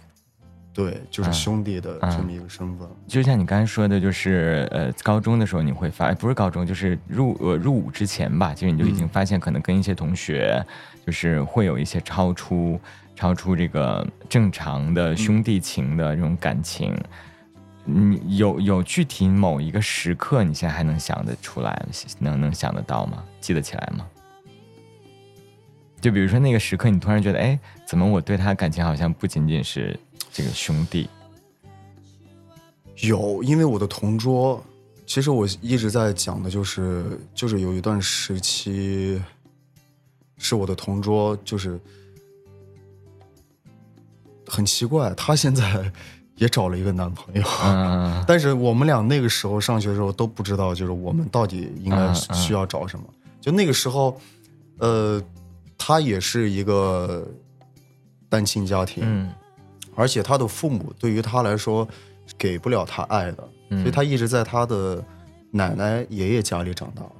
[0.73, 2.89] 对，就是嗯兄弟的嗯这么一个身份。
[3.09, 10.65] 就像你刚才说的，就是呃，高中的时候你会发，哎不是高中，就是入呃入伍之前吧，其实你就已经发现，可能跟一些同学，
[11.07, 12.81] 就是会有一些超出
[13.17, 16.97] 超出这个正常的兄弟情的这种感情。
[17.85, 21.83] 你有有具体某一个时刻，你现在还能想得出来，
[22.19, 23.25] 能能想得到吗？
[23.41, 24.07] 记得起来吗？
[26.01, 29.99] 就比如说那个时刻，你突然觉得，哎，怎么我对他感情好像不仅仅是
[30.31, 31.09] 这个兄弟？
[33.03, 34.63] 有，因为我的同桌，
[35.07, 39.21] 其实我一直在讲的就是，就是有一段时期，
[40.41, 41.79] 是我的同桌，就是
[44.47, 45.93] 很奇怪，她现在
[46.37, 53.05] 也找了一个男朋友，嗯 但是我们俩那个时候上学的时候都不知道，就是我们到底应该需要找什么。
[53.41, 54.19] 就那个时候，
[54.79, 55.23] 呃，
[55.77, 57.27] 她也是一个
[58.29, 59.31] 单亲家庭，嗯
[59.95, 61.87] 而且她的父母对于她来说
[62.39, 65.05] 给不了她爱的，嗯所以她一直在她的
[65.51, 67.13] 奶奶、爷爷家里长大的。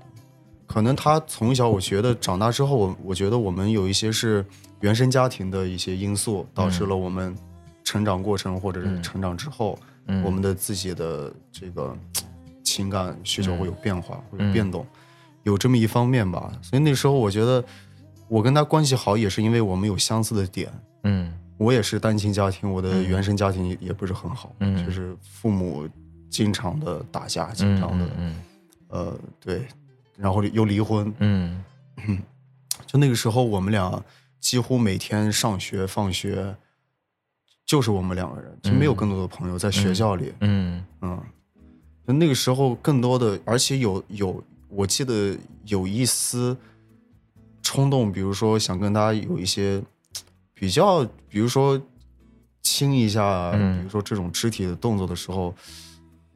[0.73, 4.47] 可能他从小，我觉得长大之后，我我觉得我们有一些是
[4.79, 7.35] 原生家庭的一些因素，导致了我们
[7.83, 9.03] 成长过程或者是嗯。
[9.03, 10.23] 成长之后，嗯。
[10.23, 11.93] 我们的自己的这个
[12.63, 14.87] 情感需求会有变化，会嗯有变动，
[15.43, 16.53] 有这么一方面吧。
[16.63, 17.65] 所以那时候我觉得
[18.29, 20.71] 我跟他关系好，也是因为我们有相似的点。
[21.03, 21.33] 嗯。
[21.59, 24.87] 我也是单亲家庭，我的原生家庭也不是很好，嗯。
[24.87, 25.89] 就是父母
[26.31, 28.37] 经常的打架，经嗯常的、嗯。
[28.87, 29.67] 呃对，
[30.21, 31.13] 然后又离婚。
[31.19, 31.65] 嗯
[32.87, 34.03] 就那个时候，我们俩
[34.41, 36.57] 几乎每天上学放学
[37.65, 40.33] 就是我们两个人，就没有更多的朋友在学校里。
[40.41, 41.23] 嗯嗯，
[42.07, 46.57] 就那个时候更多的，而且有有，我记得有一丝
[47.63, 49.81] 冲动，比如说想跟他有一些
[50.53, 51.81] 比较，比如说
[52.63, 55.55] 亲一下，嗯比如说这种肢体的动作的时候，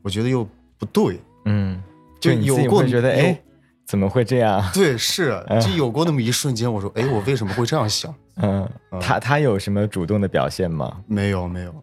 [0.02, 0.46] 我觉得又
[0.78, 1.18] 不对。
[1.46, 1.82] 嗯，
[2.20, 3.42] 就有过会觉得，有哎，
[3.86, 4.64] 怎么会这样？
[4.72, 8.14] 对，是就有过那么一瞬间，我说，哎，我为什么会这样想？
[8.36, 8.68] 嗯，
[9.00, 11.02] 他他有什么主动的表现吗？
[11.06, 11.74] 没有，没有。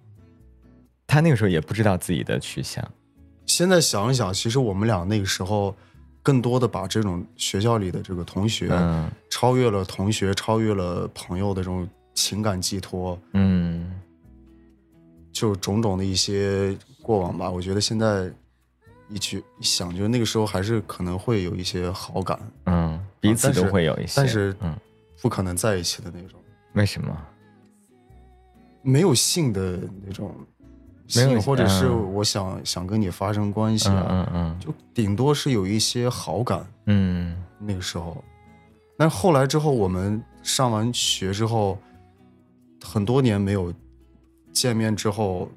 [1.08, 2.84] 他那个时候也不知道自己的去向。
[3.46, 5.76] 现在想一想，其实我们俩那个时候，
[6.24, 13.92] 更多的把这种学校里的这个同学，嗯超越了同学，超越了朋友的这种情感寄托，嗯
[15.32, 17.50] 就种种的一些过往吧。
[17.50, 18.32] 我觉得现在
[19.12, 24.76] 一去一想，就是那个时候还是可能会有一些好感，嗯，彼此都会有一些，但是嗯，
[25.22, 26.40] 不可能在一起的那种，
[26.74, 27.16] 为什么？
[28.82, 30.34] 没有性的那种
[31.16, 36.66] 没有性，或者是嗯我想、想跟你发生关系嗯啊，嗯嗯就顶多是有一些好感。
[36.88, 38.24] 嗯那个时候，
[38.98, 41.78] 但后来之后，我们上完学之后，
[42.84, 43.72] 很多年没有
[44.52, 45.48] 见面之后，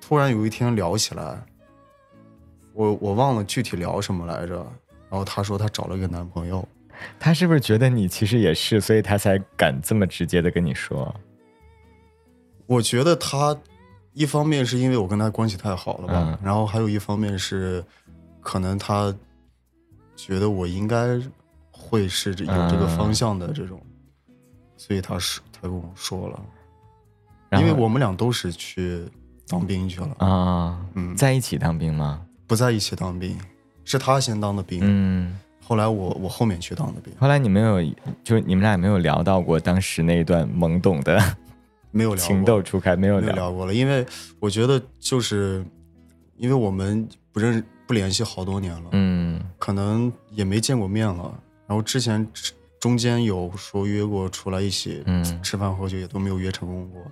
[0.00, 1.40] 突然有一天聊起来，
[2.76, 4.56] 我我忘了具体聊什么来着。
[5.08, 6.66] 然后她说她找了一个男朋友，
[7.18, 11.14] 她是不是觉得你其实也是，所以她才敢这么直接的跟你说？
[12.66, 13.56] 我觉得她
[14.12, 17.82] 一方面是因为我跟她关系太好了吧，嗯然后还有一方面是
[18.40, 19.14] 可能她
[20.16, 21.20] 觉得我应该
[21.70, 23.80] 会是有这个方向的这种，
[24.76, 26.42] 所以她是她跟我说了。
[27.52, 29.06] 因为我们俩都是去
[29.46, 32.25] 当兵去了，啊，嗯在一起当兵吗？
[32.46, 33.36] 不在一起当兵，
[33.84, 41.18] 是他先当的兵，嗯，后来我我后面去当的兵，后来你们有，就你们俩有没有聊到过当时那一段懵懂的
[41.90, 42.26] 没有聊过。
[42.26, 42.94] 情窦初开？
[42.94, 44.06] 没有聊，过了，因为
[44.38, 45.64] 我觉得就是
[46.36, 49.42] 因为我们不认不联系好多年了，嗯。
[49.58, 51.34] 可能也没见过面了，
[51.66, 52.26] 然后之前
[52.78, 55.42] 中间有说约过出来一起嗯。
[55.42, 57.02] 吃饭喝酒，也都没有约成功过，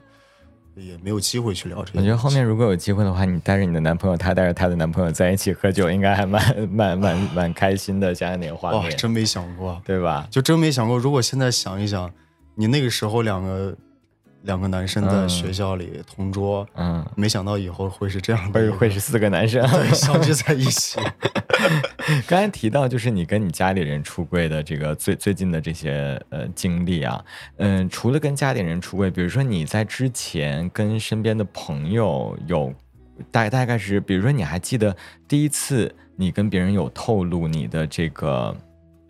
[0.77, 2.01] 也没有机会去聊这个。
[2.01, 8.15] 我觉得后面如果有机会的话，你带着你的男朋友，他带着他的男朋友在一起喝酒，应该还蛮蛮蛮蛮开心的。
[8.15, 10.27] 想想那个画哇，面，真没想过，对吧？
[10.31, 12.11] 就真没想过，如果现在想一想，
[12.57, 13.77] 你那个时候两个
[14.45, 19.63] 两个男生在学校里同桌，嗯，没想到以后会是这样的，会会是四个男生。
[19.71, 20.99] 对相聚在一起。
[22.29, 27.25] 刚才提到就是你跟你家里人出柜的这个最最近的这些呃经历啊，
[27.57, 32.73] 嗯，除了跟家里人出柜，比如说你在之前跟身边的朋友有
[33.31, 34.95] 大大概是，比如说你还记得
[35.27, 38.55] 第一次你跟别人有透露你的这个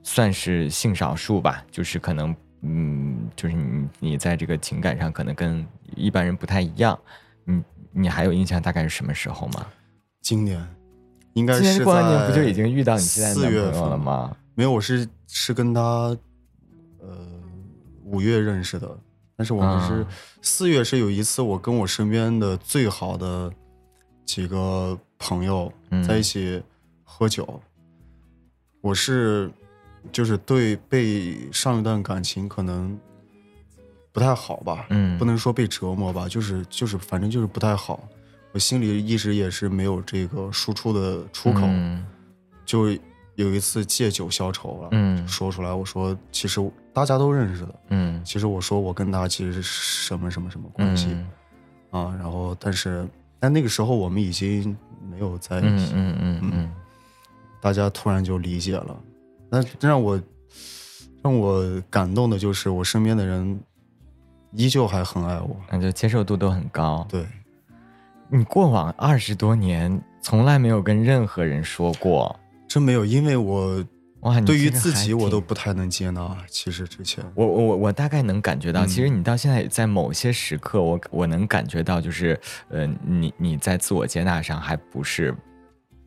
[0.04, 2.34] 算是性少数吧，就是可能
[2.66, 6.98] 嗯，就是你你在这个情感上可能跟一般人不太一样，
[7.44, 9.66] 你你还有印象大概是什么时候吗？
[10.22, 10.66] 今年
[11.34, 14.34] 应该是过完年不就已经遇到你现在朋友了吗？
[14.54, 16.16] 没有，我是是跟他
[17.00, 17.28] 呃
[18.04, 18.98] 五月认识的，
[19.36, 20.08] 但是我们是啊
[20.40, 23.52] 四月是有一次我跟我身边的最好的
[24.24, 26.62] 几个朋友嗯在一起
[27.02, 27.60] 喝酒，
[28.80, 29.50] 我是
[30.12, 32.98] 就是对被上一段感情可能
[34.12, 35.18] 不太好吧，嗯。
[35.18, 38.08] 不能说被折磨吧，就是就是反正就是不太好，
[38.52, 41.62] 我心里一直也是没有这个输出的出口。
[41.64, 42.04] 嗯。
[42.64, 42.88] 就
[43.34, 45.26] 有一次借酒消愁了，嗯。
[45.26, 46.60] 说出来，我说其实
[46.92, 48.22] 大家都认识的，嗯。
[48.24, 52.00] 其实我说我跟他其实是什么什么什么关系、嗯。
[52.00, 54.76] 啊，然后但是但那个时候我们已经
[55.10, 56.50] 没有在一起，嗯嗯嗯。
[56.54, 56.74] 嗯。
[57.60, 58.96] 大家突然就理解了，
[59.62, 60.20] 那让我
[61.22, 63.60] 让我感动的就是我身边的人
[64.52, 67.06] 依旧还很爱我，感觉接受度都很高。
[67.08, 67.26] 对，
[68.28, 72.38] 你过往二十多年从来没有跟任何人说过，
[72.68, 73.84] 真没有，因为我
[74.20, 74.38] 哇！
[74.40, 85.34] 你对于自己我都不太能接纳，其实之前我我我我大概能感觉到，嗯其实你到现在在某些时刻，我我能感觉到，就是呃，你你在自我接纳上还不是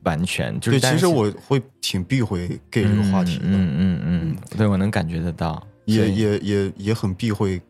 [0.03, 7.61] 完全，就是对，其实我会挺避讳 gay 这个话题的，嗯嗯嗯嗯，对我能感觉得到，也也也也很避讳，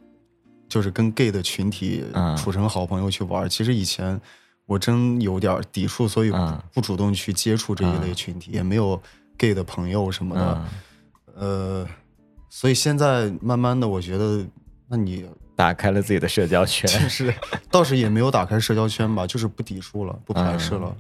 [0.70, 3.50] 就是跟 gay 的群体嗯处成好朋友去玩儿。
[3.50, 4.20] 其实以前
[4.66, 9.02] 我真有点儿抵触，所以嗯不主动去接触这一类嗯群体，也没有
[9.38, 10.68] gay 的朋友什么的。
[11.36, 11.88] 嗯，呃，
[12.50, 14.46] 所以现在慢慢的，我觉得，
[14.88, 16.90] 那你打开了自己的社交圈。
[17.02, 17.34] 就是
[17.72, 20.96] 倒是也没有打开社交圈吧，就是不抵触了，不排斥了。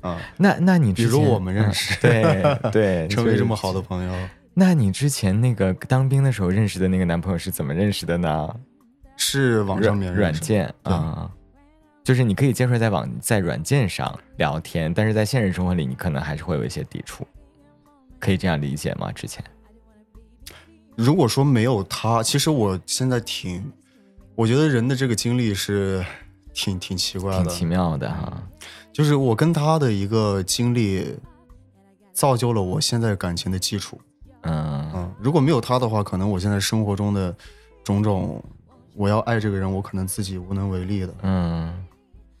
[0.00, 8.54] 啊，那那你比如我们认嗯识对 对，成为这么好的朋友，那你之前那个当兵的时候认识的那个男朋友是怎么认识的呢？
[9.16, 11.28] 是网上面软件对啊、
[12.04, 17.26] 就是你可以接受在网在软件上聊天，但是在现实生活里你可能还是会有一些抵触，
[18.20, 19.10] 可以这样理解吗？
[19.10, 19.44] 之前
[20.96, 23.64] 如果说没有他，其实我现在挺，
[24.36, 26.04] 我觉得人的这个经历是
[26.54, 28.40] 挺挺奇怪的，挺奇妙的哈，
[28.98, 31.06] 就是我跟他的一个经历，
[32.12, 33.96] 造就了我现在感情的基础。
[34.40, 37.32] 嗯嗯，如果没有他的话，可能我现在生活中的
[37.84, 38.42] 种种，
[38.96, 41.14] 我要爱这个人，我可能自己无能为力的。
[41.22, 41.72] 嗯，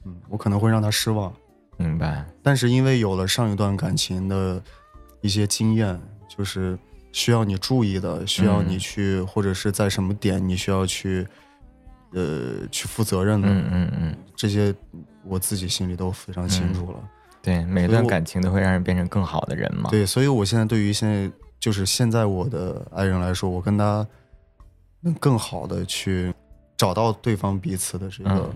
[0.04, 1.32] 嗯，我可能会让他失望。
[1.76, 4.60] 明白，但是因为有了上一段感情的
[5.20, 5.96] 一些经验，
[6.28, 6.76] 就是
[7.12, 11.24] 需要你注意的，需要你嗯去，或者是在什么点你需要去，
[12.14, 14.74] 呃，去负责任的，嗯嗯嗯，这些
[15.28, 16.98] 我自己心里都非常清楚了。
[17.40, 24.06] 对，每所以我段感情都会让人变成更好的人嘛。，对，所以我现在对于现在就是现在我的爱人来说，我跟他
[25.00, 26.34] 能更好的去
[26.76, 28.52] 找到对方彼此的这个嗯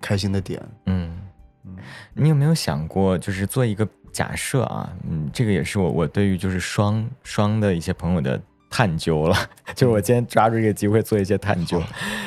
[0.00, 0.60] 开心的点。
[0.86, 1.16] 嗯，
[1.64, 1.76] 嗯
[2.12, 4.92] 你有没有想过，就是做一个假设啊？
[5.08, 8.40] 嗯，这个也是我我对于就是双双的一些朋友的
[8.74, 9.36] 探究了。
[9.76, 11.80] 就是我今天抓住这个机会做一些探究，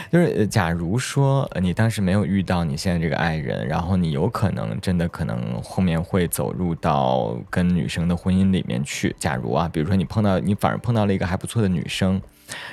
[0.10, 9.14] 就是呃假如说呃你当时没有遇到你现在这个爱人，然后你有可能真的可能后面会走入到跟女生的婚姻里面去。
[9.20, 12.22] 假如啊，比如说你碰到你反而碰到了一个还不错的女生，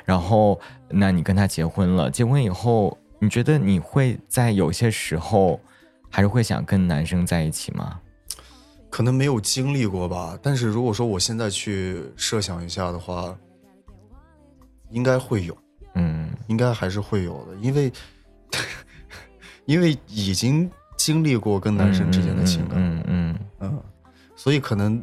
[0.05, 5.61] 然后那你跟她结婚了，结婚以后，你觉得你会在有些时候
[6.09, 7.99] 还是会想跟男生在一起吗？
[8.89, 13.37] 可能没有经历过吧，但是如果说我现在去设想一下的话，
[14.95, 15.57] 应该会有，
[15.95, 16.31] 嗯。
[16.47, 17.91] 应该还是会有的，因为
[19.65, 23.83] 因为已经经历过跟男生之间的情感，嗯嗯嗯，
[24.37, 25.03] 所以可能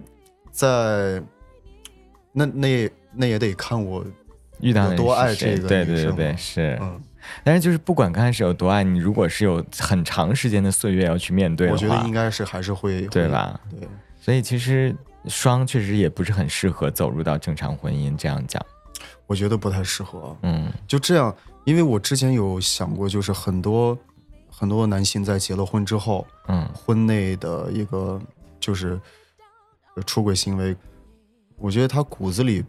[0.51, 1.19] 在
[2.31, 4.05] 那那也那也得看我，
[4.59, 6.77] 遇到多爱这个对对对是。
[6.79, 7.01] 嗯，
[7.43, 13.59] 但是就是不管刚开始有多爱你，如果是有很长时间的岁月要去面对的话，我觉得应该是还是，会对吧？
[13.79, 13.89] 对，
[14.19, 18.15] 所以其实双确实也不是很适合走入到正常婚姻。
[18.15, 18.63] 这样讲，
[19.31, 20.35] 我觉得不太适合。
[20.43, 23.97] 嗯就这样，因为我之前有想过，就是很多
[24.49, 28.21] 很多男性在结了婚之后，嗯婚内的一个
[28.59, 28.99] 就是
[29.95, 30.75] 呃出轨行为，
[31.57, 32.61] 我觉得他骨子里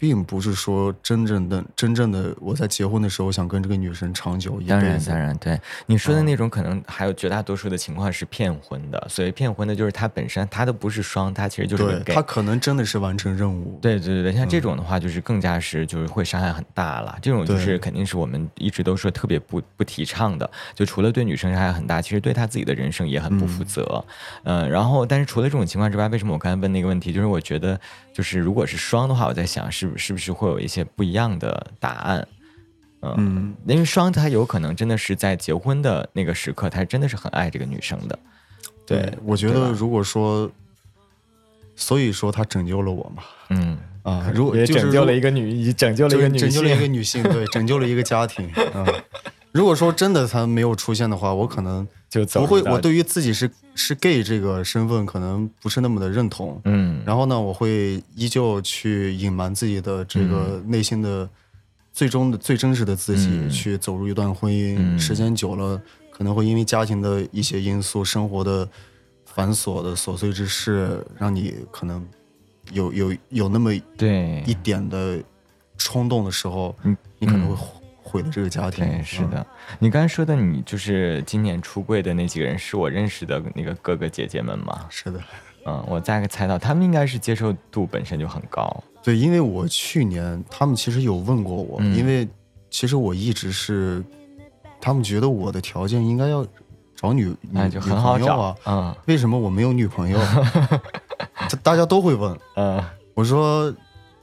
[0.00, 5.10] 并不是说真正的真正的我在结婚的时候想跟这个女生长久一当然，辈子。
[5.10, 9.06] 当然，对你说的嗯那种，可能还有绝大多数的情况是骗婚的。
[9.10, 13.78] 所谓骗婚的，就是他本身他都不是双，他其实就是个对他可能真的是完成任务。
[13.82, 17.18] 对对对对，像嗯这种的话，就是更加是就是会伤害很大了。
[17.20, 20.50] 这种就是肯定是我们一直都说特别不不提倡的。
[20.74, 24.02] 就除了对女生伤害很大，其实对他自己的人生也很不负责。
[24.44, 27.12] 嗯、然后但是除了这种情况之外，为什么我刚才问那个问题？
[27.12, 27.78] 就是我觉得
[28.12, 32.26] 就是如果是双的话，我在想是不是不是会有一些不一样的答案。
[33.02, 38.18] 嗯，嗯，因为双他有可能真的是在结婚的那个时刻，他真的是很爱这个女生的。
[38.86, 40.50] 对，我觉得如果说，
[41.76, 43.22] 所以说他拯救了我嘛。
[43.50, 48.46] 嗯，啊，如果也拯救了一个女，拯救了一个拯救了一个女性，对，拯救了一个家庭。
[48.74, 48.84] 啊，
[49.52, 56.60] 如果说真的他没有出现的话，我可能就走不会，我对于自己是是 gay 这个身份可能不是那么的认同。
[56.64, 61.30] 嗯，然后呢，我会依旧去隐瞒自己的这个内心的
[61.92, 64.74] 最终的最真实的自己，嗯去走入一段婚姻。
[64.76, 65.80] 嗯时间久了，
[66.10, 68.68] 可能会因为家庭的一些因素、生活的
[69.24, 72.04] 繁琐的琐碎之事，让你可能
[72.72, 75.22] 有有有那么对一点的
[75.78, 77.79] 冲动的时候，嗯你可能会嗯
[78.10, 78.84] 毁毁了这个家庭。
[78.84, 79.46] 对，是嗯的。
[79.78, 84.86] 你刚才说的，你就是今年出柜的那几个人，是我认识的那个哥哥姐姐们吗？
[84.90, 85.20] 是的，
[85.66, 88.82] 嗯，我大概猜到，他们应该是接受度本身就很高。
[89.02, 92.28] 对，因为我去年他们其实有问过我，嗯因为
[92.68, 94.04] 其实我一直是，
[94.80, 96.46] 他们觉得我的条件应该要
[96.94, 100.18] 找女女那就很好找啊，，嗯为什么我没有女朋友？
[101.48, 102.82] 这 大家都会问，嗯
[103.14, 103.74] 我说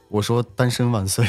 [0.08, 1.26] 我说单身万岁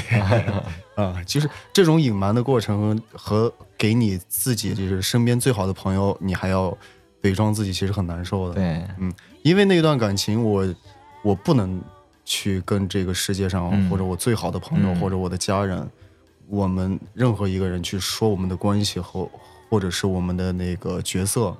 [0.96, 6.76] 啊，就是这种隐瞒的过程和给你自己就是身边最好的朋友，你还要
[7.22, 8.56] 伪装自己，其实很难受的。
[8.56, 8.84] 对，
[9.44, 10.76] 因为那段感情我，
[11.24, 11.82] 我不能
[12.24, 15.90] 去跟这个世界上、嗯或者我最好的朋友、嗯或者我的家人，
[16.48, 19.30] 我们任何一个人去说我们的关系和
[19.70, 21.56] 或者是我们的那个角色，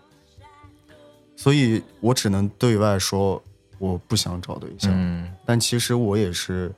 [1.36, 3.42] 所以我只能对外说
[3.78, 6.72] 我不想找对象，嗯，但其实我也是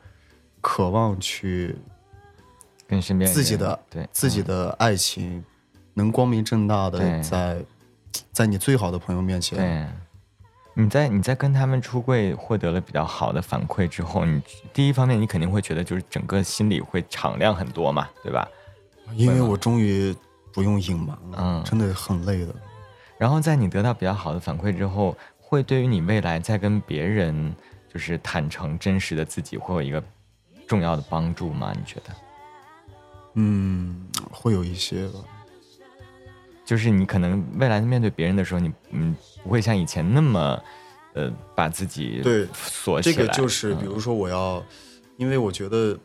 [0.61, 1.75] 渴望去
[2.87, 5.43] 跟身边自己的对自己嗯的爱情
[5.93, 7.65] 能光明正大对的在
[8.31, 9.57] 在你最好的朋友面前。
[9.57, 9.87] 对。
[10.73, 14.41] 你在你在跟他们出柜获得了比较好的反馈之后，你
[14.73, 18.47] 第一方面你肯定会觉得就是整个心里会敞亮很多嘛，对吧？
[19.13, 20.15] 因为我终于
[20.53, 22.55] 不用隐瞒了，嗯真的很累的。
[23.17, 27.53] 然后在你得到比较好的反馈之后，会对于你未来在跟别人
[27.93, 30.01] 就是坦诚真实的自己，会有一个
[30.71, 31.73] 重要的帮助吗？
[31.75, 32.15] 你觉得？
[33.33, 35.19] 嗯，会有一些吧。
[36.63, 39.13] 就是你可能未来面对别人的时候，你嗯
[39.43, 40.57] 不会像以前那么
[41.11, 43.15] 呃把自己对这锁起来。
[43.17, 44.63] 这个就是，比嗯如说我要，
[45.17, 45.99] 因为我觉得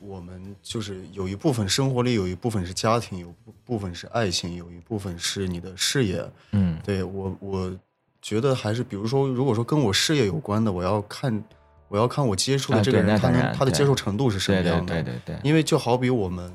[0.00, 6.22] 我们就是有一部分生活里有一部分是家庭，有部部分是爱情，有一部分是你的事业。
[6.52, 7.74] 嗯对我，我
[8.20, 11.42] 觉得还是，比如说，如果说跟我事业有关的，我要看，
[11.88, 14.94] 我要看我接触的这个人，他能他的接受程度是什么对对样的。
[14.94, 16.52] 对对对，因为就好比我们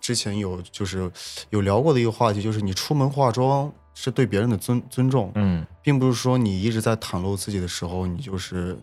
[0.00, 1.10] 之前有就是
[1.50, 5.64] 有聊过的一个话题，就是你出门化妆是对别人的尊尊重，嗯。
[5.82, 8.76] 并不是说你一直在袒露自己的时候，你就是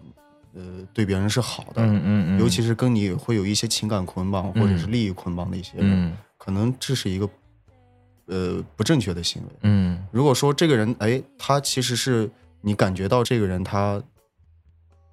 [0.55, 0.61] 呃
[0.91, 6.17] 对别人是好的，嗯嗯嗯，尤其是跟你会有一些情感捆绑或者是利益捆绑的一些人，嗯。
[6.37, 7.29] 可能这是一个
[8.25, 9.49] 呃不正确的行为。
[9.61, 10.03] 嗯。
[10.11, 12.29] 如果说这个人，哎，他其实是
[12.61, 14.01] 你感觉到这个人他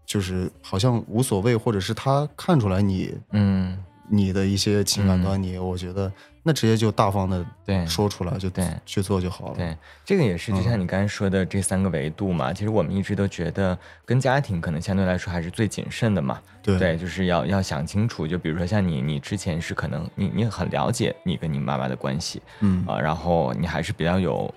[0.04, 3.78] 就是好像无所谓，或者是他看出来你嗯，
[4.08, 9.54] 你的一些情感端倪，我觉得那直接就大方的对说出来，就对去做就好了。
[9.56, 12.52] 对，这个也是，就嗯像你刚才说的这三个维度嘛。
[12.52, 16.40] 其实我们一直都觉得，跟家庭可能相对来说还是最谨慎的嘛。
[16.62, 18.26] 对对，就是要要想清楚。
[18.26, 24.52] 就比如说像你，你之前是可能你你很了解你跟你妈妈的关系嗯啊、然后你还是比较有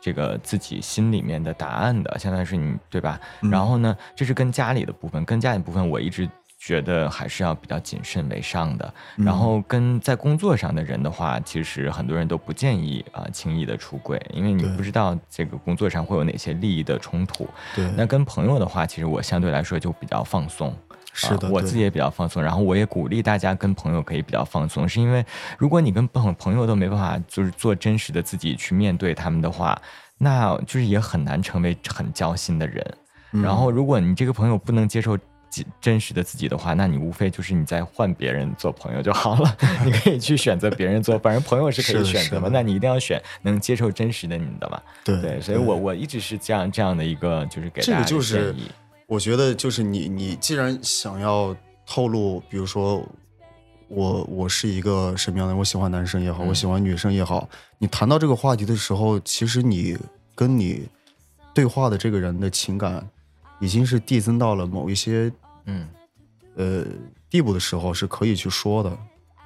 [0.00, 3.20] 这个自己心里面的答案的，相当于是你对吧？
[3.42, 6.28] 嗯然后呢，这是跟家里的部分，跟家里部分我一直
[6.58, 8.94] 觉得还是要比较谨慎为上的。
[9.16, 17.48] 嗯然后跟在工作上的人的话，其实很多人都不建议啊、轻易的出轨，因为你不知道这个工作上会有哪些利益的冲突。
[17.74, 20.74] 对，那跟朋友的话，其实我相对来说就比较放松。
[21.12, 25.24] 是的啊我自己也比较放松，然后我也鼓励大家跟朋友可以比较放松，是因为
[25.58, 29.80] 如果你跟朋朋友都没办法就是做真实的自己去面对他们的话，
[30.18, 32.84] 那就是也很难成为很交心的人。
[33.32, 35.16] 嗯然后如果你这个朋友不能接受
[35.48, 39.56] 真真实的自己的话，那你无非就是你在换别人做朋友就好了。
[39.84, 44.80] 你可以去选择别人做，反正朋友是可以选择嘛，那你一定要选能接受真实的你的嘛。
[45.04, 48.54] 对对，所以我我一直是这样这样的一个就是给大这个就是。
[49.10, 51.54] 我觉得就是你你既然想要
[51.84, 53.04] 透露，比如说
[53.88, 57.48] 我我是一个什么样的人，我喜欢男生也好，嗯我喜欢女生也好，
[57.78, 59.98] 你谈到这个话题的时候，其实你
[60.36, 60.86] 跟你
[61.52, 63.04] 对话的这个人的情感
[63.58, 65.30] 已经是递增到了某一些
[65.64, 65.88] 嗯，
[66.54, 66.86] 呃
[67.28, 68.96] 地步的时候，是可以去说的。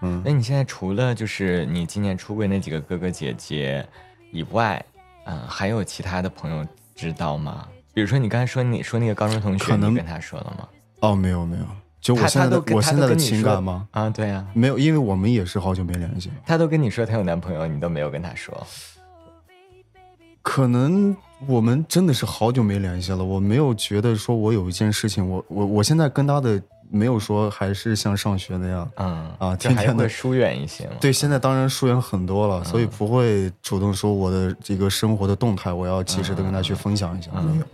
[0.03, 3.89] 嗯那你现在除了就是你今年出柜那几个哥哥姐姐
[4.31, 4.85] 以外，
[5.25, 7.67] 嗯、还有其他的朋友知道吗？
[7.95, 10.69] 比如说你刚才说你说那个高中同学，可能你跟他说了吗？
[11.01, 11.65] 哦，没有没有，
[12.01, 13.87] 就我现在的我现在的情感吗？
[13.93, 16.35] 啊，对啊，没有，因为我们也是好久没联系了。
[16.45, 18.55] 他都跟你说他有男朋友，你都没有跟他说。
[20.43, 21.17] 可能
[21.47, 28.91] 我们真的是好久没联系了，我没有觉得说我有一件事情，我我我现在跟他的没有说还是像上学那样。
[28.97, 30.93] 嗯啊天天的会疏远一些嘛。
[31.01, 37.31] 对，现在当然疏远很多了，所以不会主动说我的这个生活的动态，我要及时的跟他去分享一下。
[37.35, 37.67] 嗯没有，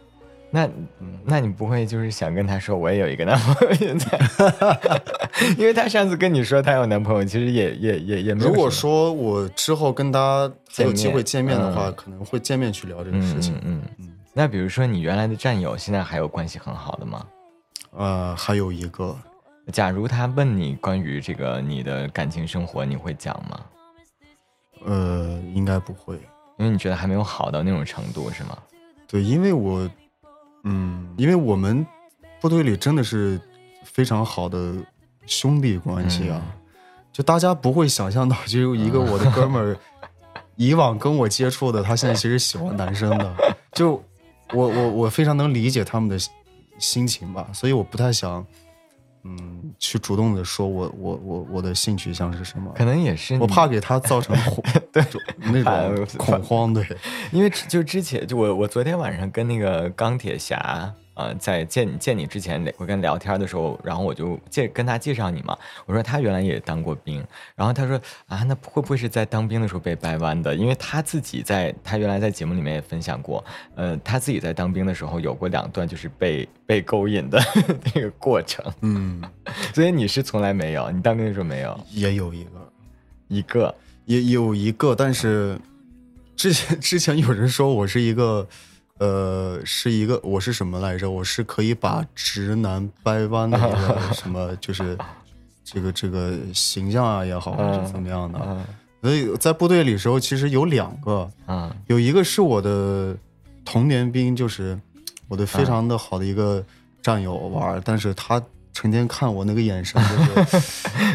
[0.51, 0.69] 那
[1.25, 4.19] 那你不会就是想跟他说我也有一个男朋友现在？
[5.57, 13.55] 因为他上次跟你说他有男朋友，其实也也也也没有如果说我之后跟他还有机会见面的话，嗯可能会见面去聊这个嗯事情。
[13.65, 14.09] 嗯嗯。
[14.33, 17.27] 那比如说你原来的战友，现在还有关系很好的吗？
[17.93, 19.17] 呃，还有一个，
[19.73, 23.61] 假如他问你关于这个你的感情生活，你会讲吗？
[24.85, 26.17] 呃，应该不会。
[26.59, 28.59] 因为你觉得还没有好到那种程度，是吗？
[29.09, 29.89] 对，因为我，
[30.65, 31.87] 嗯，因为我们
[32.41, 33.41] 部队里真的是
[33.85, 34.75] 非常好的
[35.27, 36.43] 兄弟关系啊，
[37.13, 39.77] 就大家不会想象到，就有一个我的哥们儿，
[40.57, 43.35] 以往跟我接触的，他现在其实喜欢男生的，
[43.73, 44.03] 就
[44.53, 46.33] 我我我非常能理解他们的心
[46.79, 48.45] 心情吧，所以我不太想，
[49.23, 55.05] 嗯，去主动的说我我我我的性取向是什么，可能也是我怕给他造成恐 对。
[55.53, 56.87] 那种恐慌，对，
[57.33, 65.57] 因为就之前就我我昨天晚上跟那个钢铁侠呃在见见你之前，我跟聊天的时候，然后我就介跟他介绍你嘛，
[65.87, 70.55] 我说他原来也当过兵，然后他说啊，那会不会是在当兵的时候被掰弯的？
[70.55, 73.45] 因为他自己在他原来在节目里面也分享过，
[73.75, 77.39] 呃，他自己在当兵的时候有过两段就是被被勾引的
[77.95, 79.23] 那个过程，嗯，
[79.75, 82.51] 所以你是从来没有，你当兵的时候没有也有一个。
[83.33, 83.73] 一个，
[84.07, 85.57] 也有一个，但是
[86.35, 88.45] 之前之前有人说我是一个，
[89.01, 91.11] 呃，是一个我是什么来着？
[91.11, 94.97] 我是可以把直男掰弯的一个什么，就是
[95.65, 98.39] 这个这个形象啊也好，还是怎么样的。
[98.45, 98.65] 嗯
[99.03, 103.17] 所以在部队里时候，其实有两个，嗯有一个是我的
[103.65, 104.79] 童年兵，就是
[105.27, 106.63] 我的非常的好的一个
[107.01, 108.43] 战友玩儿，但是他
[108.73, 110.01] 成天看我那个眼神，
[110.35, 110.61] 就是。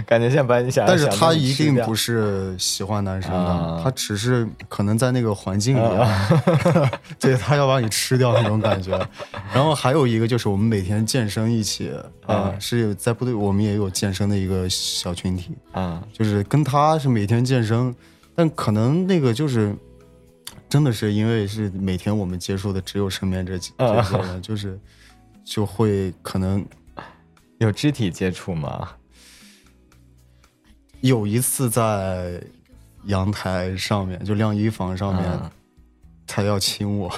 [0.05, 3.81] 感觉像把你想，但是他一定不是喜欢男生的，啊。
[3.83, 6.41] 他只是可能在那个环境里、啊，
[7.19, 8.91] 对他要把你吃掉那种感觉。
[9.53, 11.91] 然后还有一个就是我们每天健身一起
[12.27, 16.01] 啊、嗯是在部队我们也有健身的一个小群体，啊。
[16.13, 17.93] 就是跟他是每天健身，
[18.35, 19.75] 但可能那个就是
[20.69, 24.79] 真的是因为是每天我们接触的只有身边这几嗯这些人，就是
[25.43, 26.63] 就会可能
[27.65, 28.89] 有肢体接触吗？
[31.01, 32.41] 有一次在
[33.05, 35.51] 阳台上面，就晾衣房上面，嗯
[36.27, 37.11] 他要亲我！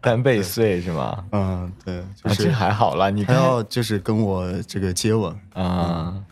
[0.00, 1.24] 单背碎是吗？
[1.32, 6.22] 嗯，对，就啊，是、这还好了，你他要就是跟我这个接吻，啊。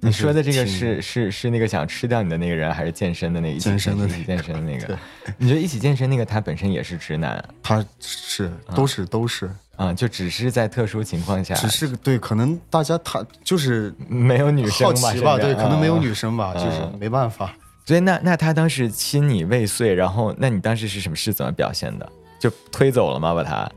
[0.00, 4.98] 你说的这个是是是那个想吃掉你的那个人，还是健身的那个健身的那个一起健身的那个？
[5.38, 9.92] 你觉得一起健身那个他本身也是直男他是都是都是，啊？
[9.92, 17.54] 就只是在特殊情况下，只是对，可能大家他就是没有女生好奇吧，对，可能没有啊女生吧，就是嗯没办法。
[17.86, 22.10] 所以那那他当时亲你未遂，然后那你当时是什么是怎么表现的？
[22.38, 23.34] 就推走了吗？
[23.34, 23.70] 把他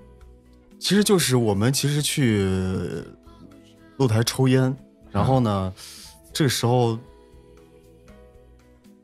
[0.79, 2.45] 其实就是我们其实去
[3.97, 4.75] 露台抽烟，
[5.11, 5.73] 然后呢，
[6.31, 6.97] 这个时候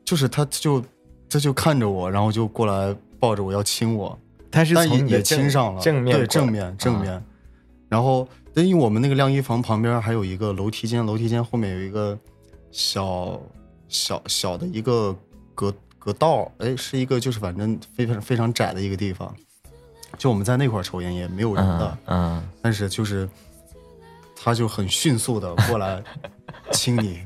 [0.04, 0.84] 就是他就
[1.28, 4.18] 他就看着我，然后就过来抱着我要亲我，
[4.54, 7.24] 他是但也也从你的亲上了，正面对正面正啊面。
[7.88, 12.18] 然后，因为我们那个晾衣房旁边还有一个楼梯间，楼梯间后面有一个
[12.70, 13.40] 小
[13.88, 15.14] 小小的一个
[15.54, 19.32] 隔隔道，哎，是一个就是反正非常非常窄的一个地方。
[20.16, 23.28] 就我们在那块抽烟也没有人的，嗯嗯但是就是
[24.34, 26.02] 他就很迅速的过来
[26.72, 27.20] 亲你，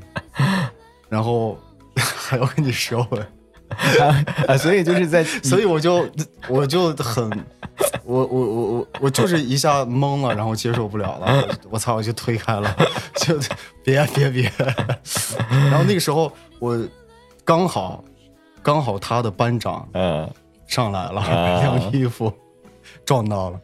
[1.09, 1.59] 然后
[1.97, 3.27] 还要跟你舌吻。
[4.49, 6.09] 啊，所以就是在 所以我就
[6.49, 7.31] 我就很，
[8.05, 12.77] 我我我我我就是一下懵了，然后接受不了了，我 我操，我就推开了，
[13.17, 13.39] 就
[13.85, 14.53] 别别别。
[15.51, 16.79] 然后那个时候我
[17.45, 18.05] 刚好
[18.63, 20.29] 刚好他的班长嗯。
[20.67, 22.31] 上来了，啊晾衣服
[23.07, 23.59] 撞到了，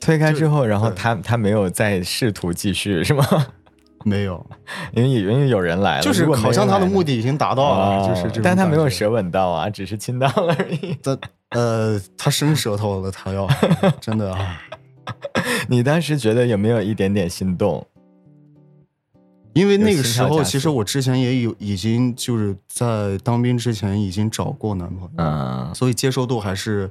[0.00, 3.26] 推开之后，然后他他没有再试图继续是吗？
[4.08, 4.44] 没有，
[4.92, 10.96] 因为因为有人来了，就是好像他的目的已经达到了，哦就是这但他没有舌吻到啊，只是亲到了而已。
[11.02, 11.18] 他
[11.50, 13.48] 呃，他伸舌头了，他要
[14.00, 14.60] 真的啊，
[15.68, 17.86] 你当时觉得有没有一点点心动？
[19.54, 26.88] 因为那个时候，其实我之前也有已经就是在当兵之前已经找过男朋友，嗯，所以接受度还是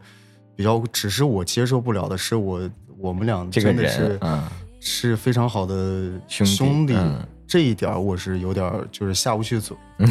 [0.56, 4.44] 比较，只是我接受不了的是我我们俩这个人真的是，嗯，
[4.90, 9.76] 是非常好的兄弟兄弟嗯这一点儿我是有点儿就是下不去嘴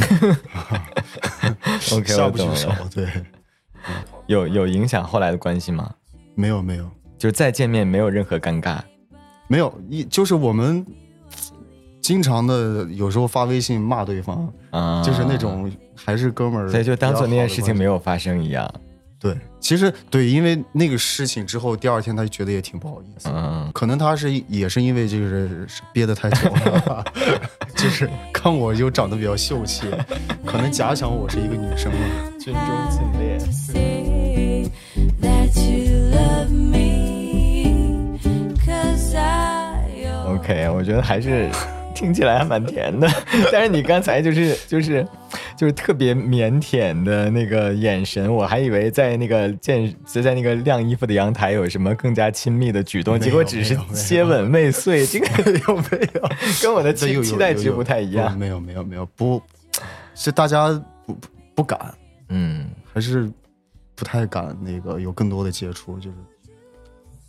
[1.93, 3.07] OK，下不去手了。，对，
[4.27, 5.91] 有有影响后来的关系吗？
[6.35, 8.81] 没有没有就再见面没有任何尴尬。
[9.49, 10.85] 没有，一就是我们
[12.01, 17.85] 经常的有时候发微信骂对方，啊，就是那，种还是哥们儿，所以就当做那件事情没。
[17.85, 18.70] 有发生一样。
[19.18, 23.28] 对，其实对，因为那个事情之后，第二天他就觉得也挺不好意思。
[23.32, 27.04] 嗯，可能他是也是因为这个人憋得太久了，
[27.74, 29.88] 就是看我又长得比较秀气，
[30.46, 31.98] 可能假想我是一个女生嘛。
[32.38, 33.36] 军中尽烈。
[33.40, 34.70] Say
[35.20, 38.20] that you love me,
[38.64, 39.82] 'cause I
[40.28, 41.50] OK，我觉得还是
[41.97, 43.09] 听起来还蛮甜的，
[43.51, 45.05] 但是你刚才就是就是
[45.57, 55.26] 就是特别腼腆的那个眼神，我还以为在那个见在在那个晾衣服的阳台有什么更加亲密的举动，结果只是接吻未遂，这个
[55.66, 55.82] 有没
[56.14, 56.30] 有，
[56.62, 58.36] 跟我的期期待值不太一样。
[58.36, 59.40] 没有没有没有，不
[60.14, 60.68] 是大家
[61.07, 61.94] 不不不敢，
[62.28, 63.30] 嗯，还是
[63.94, 66.16] 不太敢那个有更多的接触，就是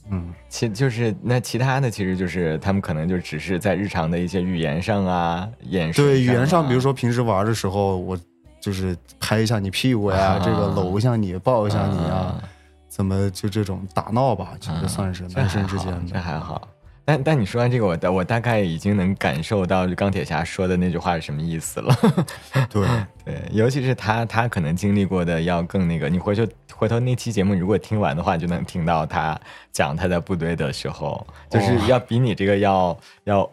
[0.10, 0.34] 嗯。
[0.50, 8.18] 其就是那其他的，其实就是他们可能就只是在日常的一些语言上啊、眼神对语言上，啊比如说平时玩的时候，我
[8.62, 12.44] 就是拍一下你屁股呀，啊这个搂一下你，抱一下你啊啊，
[12.88, 16.02] 怎么就这种打闹吧，其实算是男生之间的。
[16.14, 16.68] 这还好。
[17.08, 21.96] 但但你说完这个，我大我大概已经能感受到钢铁侠说的那句话是什么意思了。
[22.70, 22.86] 对，
[23.24, 29.40] 对，尤其是他他可能经历过的要更那个，你回去回头那期节目，如果听完的话，就能听到他
[29.72, 33.50] 讲他在部队的时候，就是哦要比你这个要要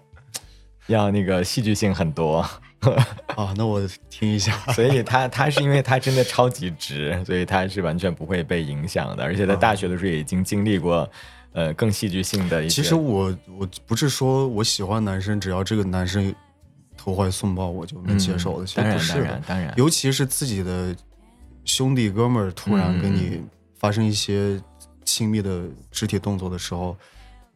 [0.88, 2.44] 要那个戏剧性很多。
[3.36, 3.80] 啊，那我
[4.10, 4.52] 听一下。
[4.72, 11.08] 所以他他是因为他真的超级直，所以他是完全不会被影响的，而且在大学的时候也已经经历过，
[11.54, 12.82] 呃，更戏剧性的一些。
[12.82, 16.34] 其实我我不是说我喜欢男生，只要这个男生
[16.96, 19.24] 投怀送抱我就能接受的，嗯其实当然当不是的。
[19.24, 20.94] 然当然，尤其是自己的
[21.64, 23.42] 兄弟哥们儿突然跟嗯你
[23.78, 24.60] 发生一些
[25.04, 26.96] 亲密的肢体动作的时候，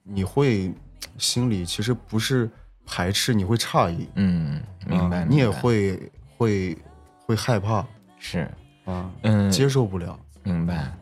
[0.05, 0.73] 你会
[1.19, 2.49] 心里其实不是
[2.87, 6.01] 排斥，你会诧异，嗯，明白，啊你也会
[6.37, 6.79] 会
[7.27, 7.85] 会害怕
[8.19, 8.49] 是，
[8.85, 10.19] 啊，嗯，接受不了。
[10.45, 10.97] 明白。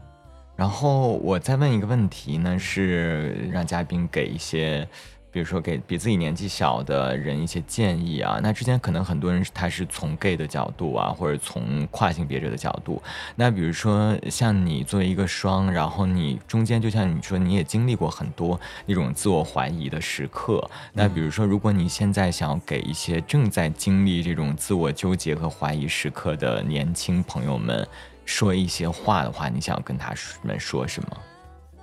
[0.57, 4.89] 然后我再问一个问题呢，是让嘉宾给一些，
[5.31, 8.41] 比如说给比自己年纪小的人一些建议啊。
[8.43, 13.03] 那之前可能很多人他是从 gay 的角度啊，或者从跨性别者的角度。
[13.35, 20.67] 那比如说像你作为一个双，然后你中间就像你说，你也经历过很多那种自我怀疑的时刻。
[20.95, 27.87] 那比如说，如果你现在想要给一些正在经历这种自我纠结和怀疑时刻的年轻朋友们，
[28.27, 30.13] 说一些话的话，你想跟他
[30.43, 31.17] 们说什么？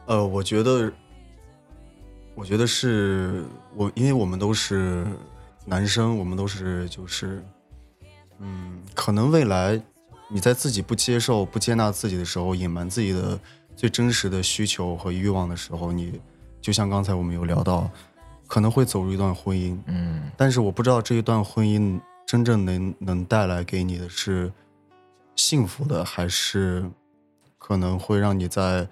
[0.06, 0.92] 呃，我觉得，
[2.36, 5.08] 我觉得是我，因为我们都是
[5.66, 7.44] 男生，我们都是就是，
[8.40, 9.82] 嗯，可能未来
[10.28, 13.40] 你在自己不接受、不接纳自己的时候，隐瞒自己的
[13.76, 16.20] 最真实的需求和欲望的时候，你
[16.62, 17.90] 就像刚才我们有聊到，
[18.46, 24.52] 可能会走入一段婚姻，嗯但是我不知道这一段婚姻真正能能带来给你的是
[25.36, 26.90] 幸福的，还是
[27.58, 28.88] 可能会让你在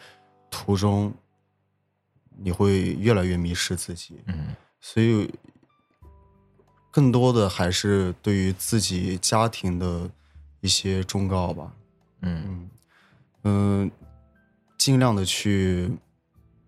[0.50, 1.14] 途中
[2.38, 4.22] 你会越来越迷失自己。
[4.28, 5.32] 嗯所以，
[6.90, 10.10] 更多的还是对于自己家庭的
[10.60, 11.72] 一些忠告吧。
[12.22, 12.70] 嗯嗯
[13.44, 13.92] 嗯，
[14.78, 15.92] 尽量的去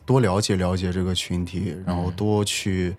[0.05, 2.95] 多了解了解这个群体，然后嗯多去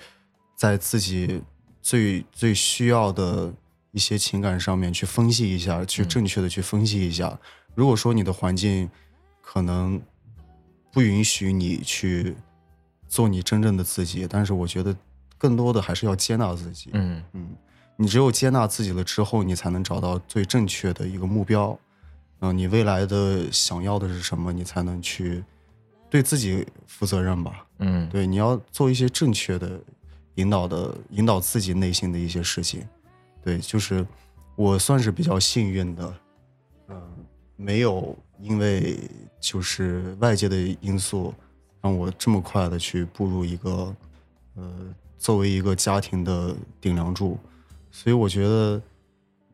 [0.57, 1.41] 在自己
[1.81, 3.53] 最最需要的
[3.95, 7.39] 一些情感上面去分析一下，去嗯正确的去分析一下。
[7.77, 8.91] 如果说你的环境
[9.41, 10.03] 可能
[10.93, 12.35] 不允许你去
[13.07, 14.95] 做你真正的自己，但是我觉得
[15.39, 16.91] 更多的还是要接纳自己。
[16.93, 17.55] 嗯嗯，
[17.97, 21.79] 你只有接纳自己了之后，你才能找到最正确的一个目标。
[22.41, 25.45] 嗯、你未来的想要的是什么，你才能去
[26.11, 27.65] 对自己负责任吧。
[27.79, 29.81] 嗯，对，你要做一些正确的
[30.35, 32.85] 引导的引导自己内心的一些事情。
[33.45, 34.05] 对，就是
[34.57, 36.15] 我算是比较幸运的，
[36.89, 37.03] 嗯、
[37.57, 38.99] 没有因为
[39.39, 41.35] 就是外界的因素
[41.83, 43.95] 让我这么快的去步入一个
[44.55, 47.39] 呃作为一个家庭的顶梁柱，
[47.91, 48.81] 所以我觉得，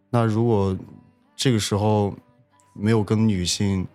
[0.09, 0.77] 那如果
[1.35, 2.15] 这个时候
[2.73, 3.87] 没有跟女性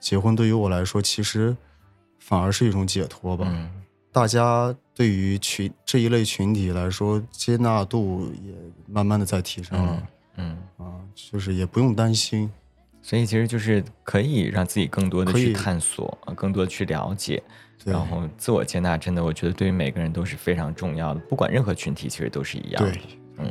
[0.00, 1.54] 结婚，对于我来说，其实
[2.18, 3.46] 反而是一种解脱吧。
[3.48, 3.70] 嗯
[4.14, 8.52] 大家对于群这一类群体来说，接纳度也
[8.86, 10.02] 慢慢的在提升了
[10.36, 10.56] 嗯。
[10.78, 12.50] 嗯，啊，就是也不用担心。
[13.04, 17.42] 所以其实就是可以让自己更多的去探索，呃更多的去了解，
[17.84, 22.92] 对然后自我接纳，真的我觉得对于每个人都是非常重要的，不管任何群体，其实都是一样的。
[22.92, 23.00] 对，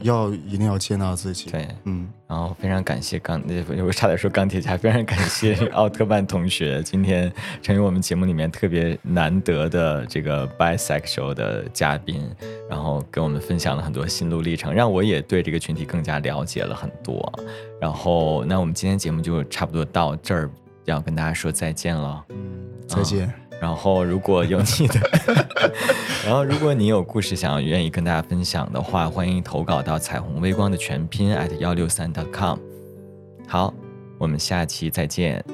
[0.02, 1.50] 要一定要接纳自己。
[1.50, 12.30] 对，嗯，然后非常感谢钢，那我差点说钢铁侠，非常感谢 奥特曼同学今天成为我们节目里面特别难得的这个 bisexual 的嘉宾，
[12.70, 17.32] 然后跟我们分享了很多心路历程，让我也对这个群体更加了解了很多。
[17.80, 20.50] 然后，那我们今天节目就差不多到这儿，
[20.86, 22.24] 要跟大家说再见了。
[22.30, 22.38] 嗯
[22.88, 23.41] 再见。
[23.62, 25.00] 然后，如果有你的，
[26.26, 32.58] 然后如果你有故事想要愿意跟大家分享的话，欢迎投稿到彩虹微光的全拼 at 幺六三 com。
[33.48, 33.72] 好，
[34.18, 35.46] 我们下期再见。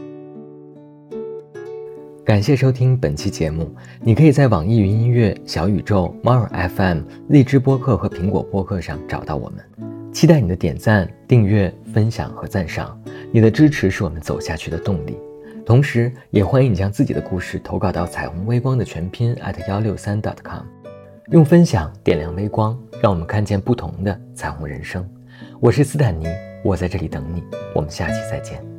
[2.24, 3.70] 感谢收听本期节目。
[4.02, 9.60] 你可以在网易云音乐、小宇宙、猫耳 FM、荔枝播客和苹果播客上找到我们。
[10.14, 12.98] 期待你的点赞、订阅、分享和赞赏，
[13.34, 15.18] 你的支持是我们走下去的动力。
[15.68, 20.64] 同时，也欢迎你将自己的故事投稿到彩虹微光的全拼 at 幺六三 com，
[21.30, 25.06] 用分享点亮微光，让我们看见不同的彩虹人生。
[25.60, 26.26] 我是斯坦尼，
[26.64, 27.44] 我在这里等你，
[27.76, 28.77] 我们下期再见。